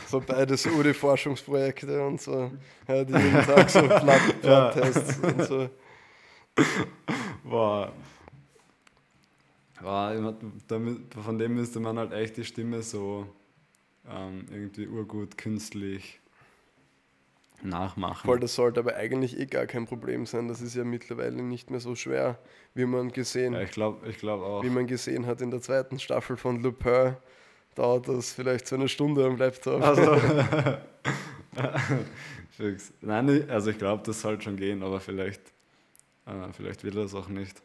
So 0.10 0.22
beides 0.22 0.64
die 0.64 0.94
Forschungsprojekte 0.94 2.06
und 2.06 2.22
so. 2.22 2.50
Ja, 2.88 3.04
die 3.04 3.12
jeden 3.12 3.42
Tag 3.46 3.70
so 3.70 3.82
Blood- 3.82 4.42
Bloodtests 4.42 5.20
und 5.20 5.44
so. 5.44 5.70
Boah. 7.44 7.92
Boah, 9.82 10.34
von 11.24 11.38
dem 11.38 11.56
müsste 11.56 11.82
man 11.82 11.98
halt 11.98 12.14
echt 12.14 12.38
die 12.38 12.46
Stimme 12.46 12.82
so 12.84 13.28
ähm, 14.10 14.46
irgendwie 14.50 14.88
urgut 14.88 15.38
künstlich 15.38 16.22
nachmachen. 17.64 18.26
Voll, 18.28 18.40
das 18.40 18.56
sollte 18.56 18.80
aber 18.80 18.96
eigentlich 18.96 19.38
eh 19.40 19.46
gar 19.46 19.66
kein 19.66 19.86
Problem 19.86 20.26
sein. 20.26 20.48
Das 20.48 20.62
ist 20.62 20.76
ja 20.76 20.84
mittlerweile 20.84 21.42
nicht 21.42 21.70
mehr 21.72 21.80
so 21.80 21.96
schwer, 21.96 22.38
wie 22.74 22.86
man 22.86 23.12
gesehen, 23.12 23.54
ja, 23.54 23.62
ich 23.62 23.72
glaube 23.72 24.08
ich 24.10 24.18
glaub 24.18 24.42
auch. 24.42 24.64
wie 24.64 24.70
man 24.70 24.86
gesehen 24.88 25.26
hat 25.26 25.42
in 25.42 25.52
der 25.52 25.62
zweiten 25.62 26.00
Staffel 26.00 26.38
von 26.38 26.62
Lupin. 26.62 27.16
Dauert 27.76 28.08
das 28.08 28.34
vielleicht 28.34 28.68
so 28.68 28.76
eine 28.76 28.88
Stunde 28.90 29.26
am 29.26 29.38
Laptop. 29.38 29.82
Also. 29.84 30.18
Nein, 33.02 33.30
ich- 33.30 33.50
also 33.50 33.70
ich 33.72 33.78
glaube, 33.78 34.04
das 34.06 34.22
sollte 34.22 34.44
schon 34.44 34.56
gehen, 34.58 34.84
aber 34.84 35.00
vielleicht, 35.00 35.42
äh, 36.26 36.52
vielleicht 36.54 36.84
will 36.84 36.98
er 36.98 37.06
es 37.06 37.14
auch 37.14 37.28
nicht. 37.30 37.62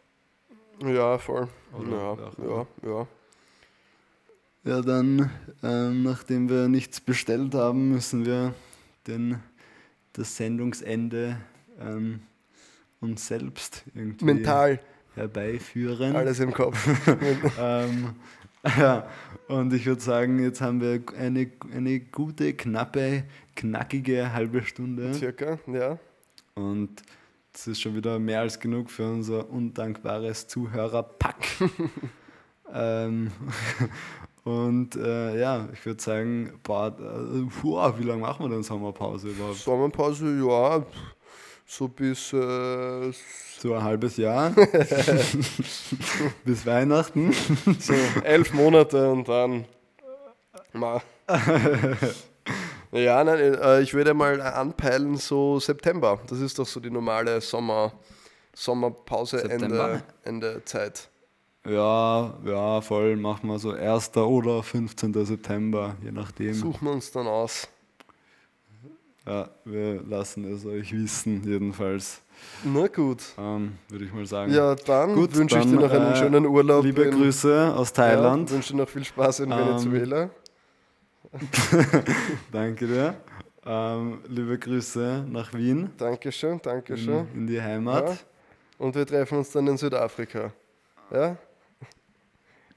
Ja, 0.85 1.19
voll. 1.19 1.49
Ja, 1.91 2.17
ja, 2.43 2.67
ja. 2.83 3.07
Ja, 4.65 4.81
dann, 4.81 5.31
ähm, 5.63 6.03
nachdem 6.05 6.49
wir 6.49 6.69
nichts 6.69 7.01
bestellt 7.01 7.55
haben, 7.55 7.91
müssen 7.91 8.25
wir 8.25 8.55
den, 9.07 9.41
das 10.13 10.37
Sendungsende 10.37 11.39
ähm, 11.81 12.21
uns 13.01 13.27
selbst 13.27 13.85
irgendwie 13.95 14.25
Mental, 14.25 14.81
herbeiführen. 15.15 16.17
alles 16.17 16.41
im 16.41 16.53
Kopf. 16.53 16.89
Ähm, 17.59 18.15
ja, 18.79 19.09
und 19.49 19.73
ich 19.73 19.87
würde 19.87 20.01
sagen, 20.01 20.41
jetzt 20.41 20.61
haben 20.61 20.81
wir 20.81 21.03
eine, 21.19 21.51
eine 21.75 22.01
gute, 22.01 22.55
knappe, 22.55 23.25
knackige 23.57 24.33
halbe 24.33 24.63
Stunde. 24.63 25.13
Circa, 25.15 25.59
ja. 25.67 25.99
Und 26.55 27.03
das 27.53 27.67
ist 27.67 27.81
schon 27.81 27.97
wieder 27.97 28.19
mehr 28.19 28.41
als 28.41 28.61
genug 28.61 28.91
für 28.91 29.11
unser 29.11 29.51
undankbares 29.51 30.47
Zuhörerpack. 30.49 31.45
ähm, 32.73 33.31
und 34.45 34.97
äh, 34.97 35.39
ja, 35.41 35.69
ich 35.73 35.85
würde 35.87 36.03
sagen, 36.03 36.59
boah, 36.63 36.89
äh, 36.89 37.43
boah, 37.63 37.99
wie 37.99 38.05
lange 38.05 38.23
machen 38.23 38.47
wir 38.47 38.51
denn 38.55 38.63
Sommerpause 38.63 39.29
überhaupt? 39.29 39.59
Sommerpause, 39.59 40.27
ja, 40.27 40.85
so 41.67 41.89
bis 41.89 42.33
äh, 42.33 43.13
So 43.59 43.75
ein 43.75 43.83
halbes 43.83 44.17
Jahr. 44.17 44.51
Bis 46.45 46.67
Weihnachten. 46.67 47.33
so 47.79 47.95
elf 48.25 48.53
Monate 48.53 49.11
und 49.11 49.29
dann. 49.29 49.65
Ma. 50.73 51.01
Ja, 52.95 53.25
nein, 53.25 53.39
äh, 53.55 53.81
ich 53.81 53.95
würde 53.95 54.13
mal 54.13 54.39
anpeilen, 54.43 55.17
so 55.17 55.59
September. 55.59 56.21
Das 56.27 56.41
ist 56.41 56.59
doch 56.59 56.67
so 56.67 56.79
die 56.79 56.91
normale 56.91 57.41
Sommer, 57.41 57.91
Sommerpause, 58.55 59.39
September? 59.39 60.03
Ende, 60.25 60.51
Ende 60.51 60.65
Zeit. 60.67 61.09
Ja, 61.65 62.35
ja, 62.45 62.81
voll, 62.81 63.17
machen 63.17 63.49
wir 63.49 63.59
so 63.59 63.71
1. 63.71 64.17
oder 64.17 64.63
15. 64.63 65.25
September, 65.25 65.95
je 66.03 66.11
nachdem. 66.11 66.55
Suchen 66.55 66.87
wir 66.87 66.93
uns 66.93 67.11
dann 67.13 67.27
aus. 67.27 67.69
Ja, 69.25 69.49
wir 69.65 70.03
lassen 70.03 70.53
es 70.53 70.67
euch 70.67 70.93
wissen, 70.93 71.45
jedenfalls. 71.45 72.21
Na 72.65 72.89
gut. 72.89 73.23
Ähm, 73.39 73.79
Würde 73.89 74.05
ich 74.05 74.13
mal 74.13 74.27
sagen. 74.27 74.53
Ja, 74.53 74.75
dann 74.75 75.15
Gut, 75.15 75.37
wünsche 75.37 75.59
ich 75.61 75.65
dir 75.65 75.77
noch 75.77 75.91
einen 75.93 76.13
äh, 76.13 76.17
schönen 76.17 76.45
Urlaub. 76.47 76.85
Liebe 76.85 77.03
in, 77.03 77.13
Grüße 77.13 77.73
aus 77.77 77.93
Thailand. 77.93 78.51
Ja, 78.51 78.57
wünsche 78.57 78.73
dir 78.73 78.79
noch 78.81 78.89
viel 78.89 79.05
Spaß 79.05 79.41
in 79.41 79.53
Ähm, 79.53 79.59
Venezuela. 79.59 80.31
Danke 82.53 82.87
dir. 82.89 83.15
Ähm, 83.65 84.19
liebe 84.27 84.59
Grüße 84.59 85.25
nach 85.29 85.55
Wien, 85.55 85.91
Dankeschön, 85.97 86.61
Dankeschön. 86.61 87.29
in, 87.33 87.41
in 87.43 87.47
die 87.47 87.63
Heimat. 87.63 88.09
Ja. 88.09 88.17
Und 88.79 88.97
wir 88.97 89.07
treffen 89.07 89.39
uns 89.39 89.53
dann 89.53 89.69
in 89.69 89.77
Südafrika. 89.77 90.53
Ja? 91.13 91.37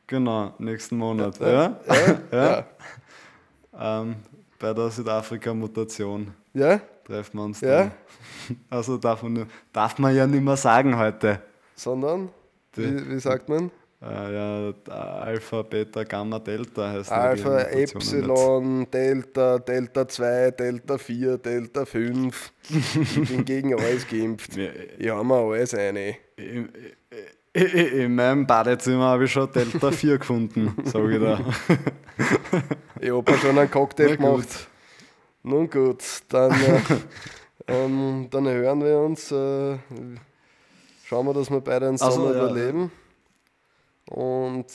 Genau, 0.07 0.53
nächsten 0.59 0.97
Monat. 0.97 1.39
Ja? 1.39 1.79
Ja? 2.31 2.65
Ja? 3.73 3.99
Ähm, 4.01 4.15
bei 4.59 4.73
der 4.73 4.89
Südafrika-Mutation 4.89 6.31
Ja? 6.53 6.79
treffen 7.05 7.37
wir 7.37 7.43
uns 7.43 7.61
Ja? 7.61 7.83
dann. 7.83 7.91
Also 8.69 8.97
darf 8.97 9.23
man, 9.23 9.47
darf 9.73 9.97
man 9.97 10.15
ja 10.15 10.27
nicht 10.27 10.43
mehr 10.43 10.57
sagen 10.57 10.97
heute. 10.97 11.41
Sondern? 11.75 12.29
Wie, 12.75 13.09
wie 13.09 13.19
sagt 13.19 13.49
man? 13.49 13.71
Äh, 14.01 14.35
ja, 14.35 14.73
Alpha, 14.93 15.61
Beta, 15.63 16.03
Gamma, 16.03 16.37
Delta 16.37 16.91
heißt 16.91 17.09
ja 17.09 17.33
die 17.33 17.41
Alpha, 17.41 17.49
Mutationen 17.49 17.79
jetzt. 17.79 17.95
Epsilon, 17.95 18.91
Delta, 18.91 19.57
Delta 19.59 20.07
2, 20.07 20.51
Delta 20.51 20.97
4, 20.97 21.37
Delta 21.39 21.85
5. 21.85 22.53
Ich 22.69 23.29
bin 23.29 23.45
gegen 23.45 23.73
alles 23.79 24.07
geimpft. 24.07 24.51
Ja, 24.57 24.69
Ich 24.99 25.09
habe 25.09 25.23
mir 25.23 25.35
alles 25.35 25.73
eine. 25.73 26.17
In, 26.35 26.45
in, 26.45 26.69
in 27.55 28.15
meinem 28.15 28.45
Badezimmer 28.45 29.05
habe 29.05 29.25
ich 29.25 29.31
schon 29.31 29.49
Delta 29.51 29.91
4 29.91 30.17
gefunden, 30.19 30.75
sage 30.83 31.15
ich 31.15 31.21
da. 31.21 31.39
Ich 33.01 33.11
habe 33.11 33.37
schon 33.37 33.57
einen 33.57 33.69
Cocktail 33.69 34.17
gemacht. 34.17 34.67
Nun 35.43 35.69
gut, 35.69 36.01
dann, 36.29 36.51
äh, 36.51 36.81
ähm, 37.67 38.27
dann 38.31 38.47
hören 38.47 38.81
wir 38.83 38.97
uns. 38.99 39.31
Äh, 39.31 39.77
schauen 41.05 41.27
wir, 41.27 41.33
dass 41.33 41.51
wir 41.51 41.61
beide 41.61 41.95
so, 41.97 42.09
Sommer 42.09 42.35
ja, 42.35 42.43
überleben. 42.43 42.91
Und 44.09 44.67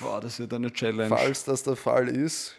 Boah, 0.00 0.20
das 0.20 0.38
wird 0.38 0.52
eine 0.52 0.72
Challenge. 0.72 1.08
falls 1.08 1.44
das 1.44 1.62
der 1.62 1.76
Fall 1.76 2.08
ist, 2.08 2.54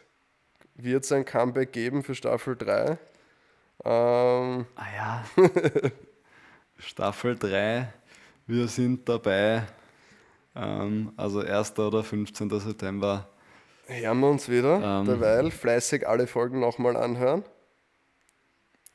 wird 0.76 1.04
es 1.06 1.12
ein 1.12 1.24
Comeback 1.24 1.72
geben 1.72 2.04
für 2.04 2.16
Staffel 2.16 2.56
3. 2.56 2.98
Ähm, 3.86 4.66
Ah 4.76 4.86
ja. 4.96 5.24
Staffel 6.78 7.38
3. 7.38 7.94
Wir 8.50 8.68
sind 8.68 9.08
dabei. 9.08 9.62
Ähm, 10.56 11.12
also 11.18 11.42
1. 11.42 11.78
oder 11.78 12.04
15. 12.04 12.50
September. 12.60 13.30
Hören 13.86 14.20
wir 14.22 14.28
uns 14.28 14.50
wieder, 14.50 15.02
Ähm. 15.02 15.06
derweil 15.06 15.52
fleißig 15.52 16.08
alle 16.08 16.26
Folgen 16.26 16.60
nochmal 16.60 16.98
anhören. 16.98 17.44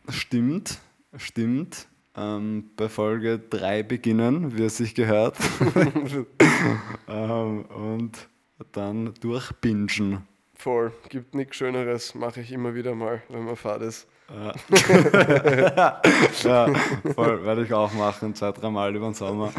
Stimmt, 0.08 0.80
stimmt. 1.16 1.86
Ähm, 2.16 2.70
bei 2.74 2.88
Folge 2.88 3.38
3 3.38 3.84
beginnen, 3.84 4.58
wie 4.58 4.64
es 4.64 4.78
sich 4.78 4.92
gehört. 4.92 5.36
ähm, 7.08 7.64
und 7.66 8.28
dann 8.72 9.14
durchbingen. 9.20 10.26
Voll, 10.56 10.90
gibt 11.10 11.36
nichts 11.36 11.54
Schöneres, 11.54 12.16
mache 12.16 12.40
ich 12.40 12.50
immer 12.50 12.74
wieder 12.74 12.96
mal, 12.96 13.22
wenn 13.28 13.44
man 13.44 13.54
fahrt 13.54 13.82
ist. 13.82 14.08
Ja, 16.42 16.72
voll, 17.14 17.44
werde 17.44 17.64
ich 17.64 17.72
auch 17.72 17.92
machen, 17.92 18.34
zwei, 18.34 18.52
dreimal 18.52 18.94
über 18.94 19.06
den 19.06 19.14
Sommer. 19.14 19.52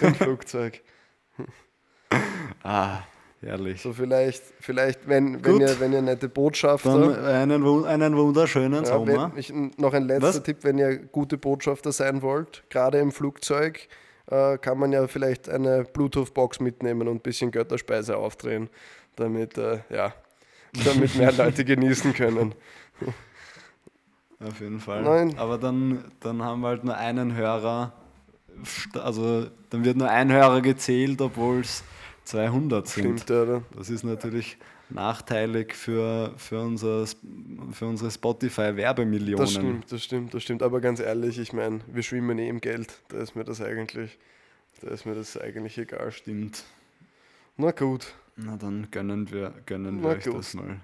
Im 0.00 0.14
Flugzeug. 0.14 0.80
Ah, 2.62 2.98
herrlich. 3.40 3.80
So 3.80 3.92
vielleicht, 3.92 4.42
vielleicht 4.60 5.08
wenn, 5.08 5.44
wenn, 5.44 5.60
ihr, 5.60 5.80
wenn 5.80 5.92
ihr 5.92 6.02
nette 6.02 6.28
Botschafter 6.28 7.14
Dann 7.14 7.52
einen, 7.52 7.84
einen 7.84 8.16
wunderschönen 8.16 8.84
Ja, 8.84 8.86
Sommer. 8.90 9.32
wenn, 9.32 9.38
ich, 9.38 9.52
noch 9.78 9.94
ein 9.94 10.04
letzter 10.04 10.28
Was? 10.28 10.42
Tipp, 10.42 10.58
wenn 10.62 10.78
ihr 10.78 10.98
gute 10.98 11.38
Botschafter 11.38 11.92
sein 11.92 12.22
wollt, 12.22 12.64
gerade 12.70 12.98
im 12.98 13.12
Flugzeug, 13.12 13.88
äh, 14.30 14.58
kann 14.58 14.78
man 14.78 14.92
ja 14.92 15.06
vielleicht 15.06 15.48
eine 15.48 15.84
Bluetooth-Box 15.84 16.60
mitnehmen 16.60 17.08
und 17.08 17.16
ein 17.16 17.20
bisschen 17.20 17.50
Götterspeise 17.50 18.16
aufdrehen, 18.16 18.68
damit, 19.16 19.58
äh, 19.58 19.80
ja, 19.90 20.14
damit 20.84 21.14
mehr 21.16 21.32
Leute 21.36 21.64
genießen 21.64 22.14
können. 22.14 22.54
Auf 24.40 24.60
jeden 24.60 24.80
Fall. 24.80 25.02
Nein. 25.02 25.38
Aber 25.38 25.58
dann, 25.58 26.04
dann 26.20 26.42
haben 26.42 26.60
wir 26.60 26.68
halt 26.68 26.84
nur 26.84 26.96
einen 26.96 27.34
Hörer. 27.34 27.92
Also 28.94 29.46
dann 29.70 29.84
wird 29.84 29.96
nur 29.96 30.10
ein 30.10 30.30
Hörer 30.32 30.60
gezählt, 30.60 31.20
obwohl 31.20 31.60
es 31.60 31.84
200 32.24 32.86
sind. 32.86 33.20
Stimmt, 33.20 33.30
oder? 33.30 33.62
Das 33.76 33.90
ist 33.90 34.02
natürlich 34.02 34.58
nachteilig 34.88 35.74
für, 35.74 36.32
für, 36.36 36.60
unser, 36.60 37.06
für 37.72 37.86
unsere 37.86 38.10
Spotify-Werbemillionen. 38.10 39.38
Das 39.38 39.52
stimmt, 39.52 39.92
das 39.92 40.02
stimmt, 40.04 40.34
das 40.34 40.42
stimmt. 40.42 40.62
Aber 40.62 40.80
ganz 40.80 41.00
ehrlich, 41.00 41.38
ich 41.38 41.52
meine, 41.52 41.80
wir 41.86 42.02
schwimmen 42.02 42.38
eh 42.38 42.48
im 42.48 42.60
Geld. 42.60 43.00
Da 43.08 43.18
ist 43.18 43.34
mir 43.36 43.44
das 43.44 43.60
eigentlich, 43.60 44.18
da 44.82 44.88
ist 44.88 45.06
mir 45.06 45.14
das 45.14 45.36
eigentlich 45.38 45.76
egal. 45.78 46.12
Stimmt. 46.12 46.64
Na 47.56 47.70
gut, 47.70 48.14
Na 48.36 48.56
dann 48.56 48.88
gönnen 48.90 49.30
wir, 49.30 49.54
gönnen 49.64 49.96
Na 50.00 50.10
wir 50.10 50.16
euch 50.16 50.24
gut. 50.24 50.36
das 50.38 50.54
mal. 50.54 50.76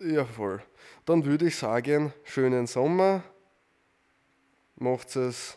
Ja 0.00 0.24
voll. 0.24 0.62
Dann 1.04 1.24
würde 1.24 1.46
ich 1.46 1.56
sagen, 1.56 2.12
schönen 2.24 2.66
Sommer. 2.66 3.22
Macht 4.76 5.16
es 5.16 5.56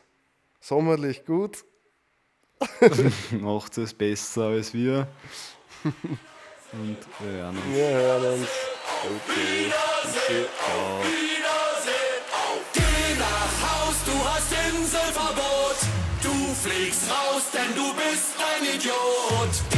sommerlich 0.59 1.25
gut. 1.25 1.63
Macht 3.31 3.77
es 3.77 3.93
besser 3.93 4.47
als 4.47 4.73
wir. 4.73 5.07
Und 6.71 6.97
wir 7.19 7.31
hören 7.31 7.57
uns. 7.57 7.65
Wir 7.75 7.89
hören 7.89 8.39
uns. 8.39 8.49
Okay. 9.03 9.71
Ciao. 10.57 11.01
Geh 12.73 13.19
nach 13.19 13.87
Haus, 13.87 13.95
du 14.05 14.25
hast 14.25 14.51
Inselverbot. 14.51 15.77
Du 16.21 16.53
fliegst 16.53 17.09
raus, 17.09 17.43
denn 17.53 17.73
du 17.75 17.93
bist 17.93 18.35
ein 18.39 18.75
Idiot. 18.75 19.74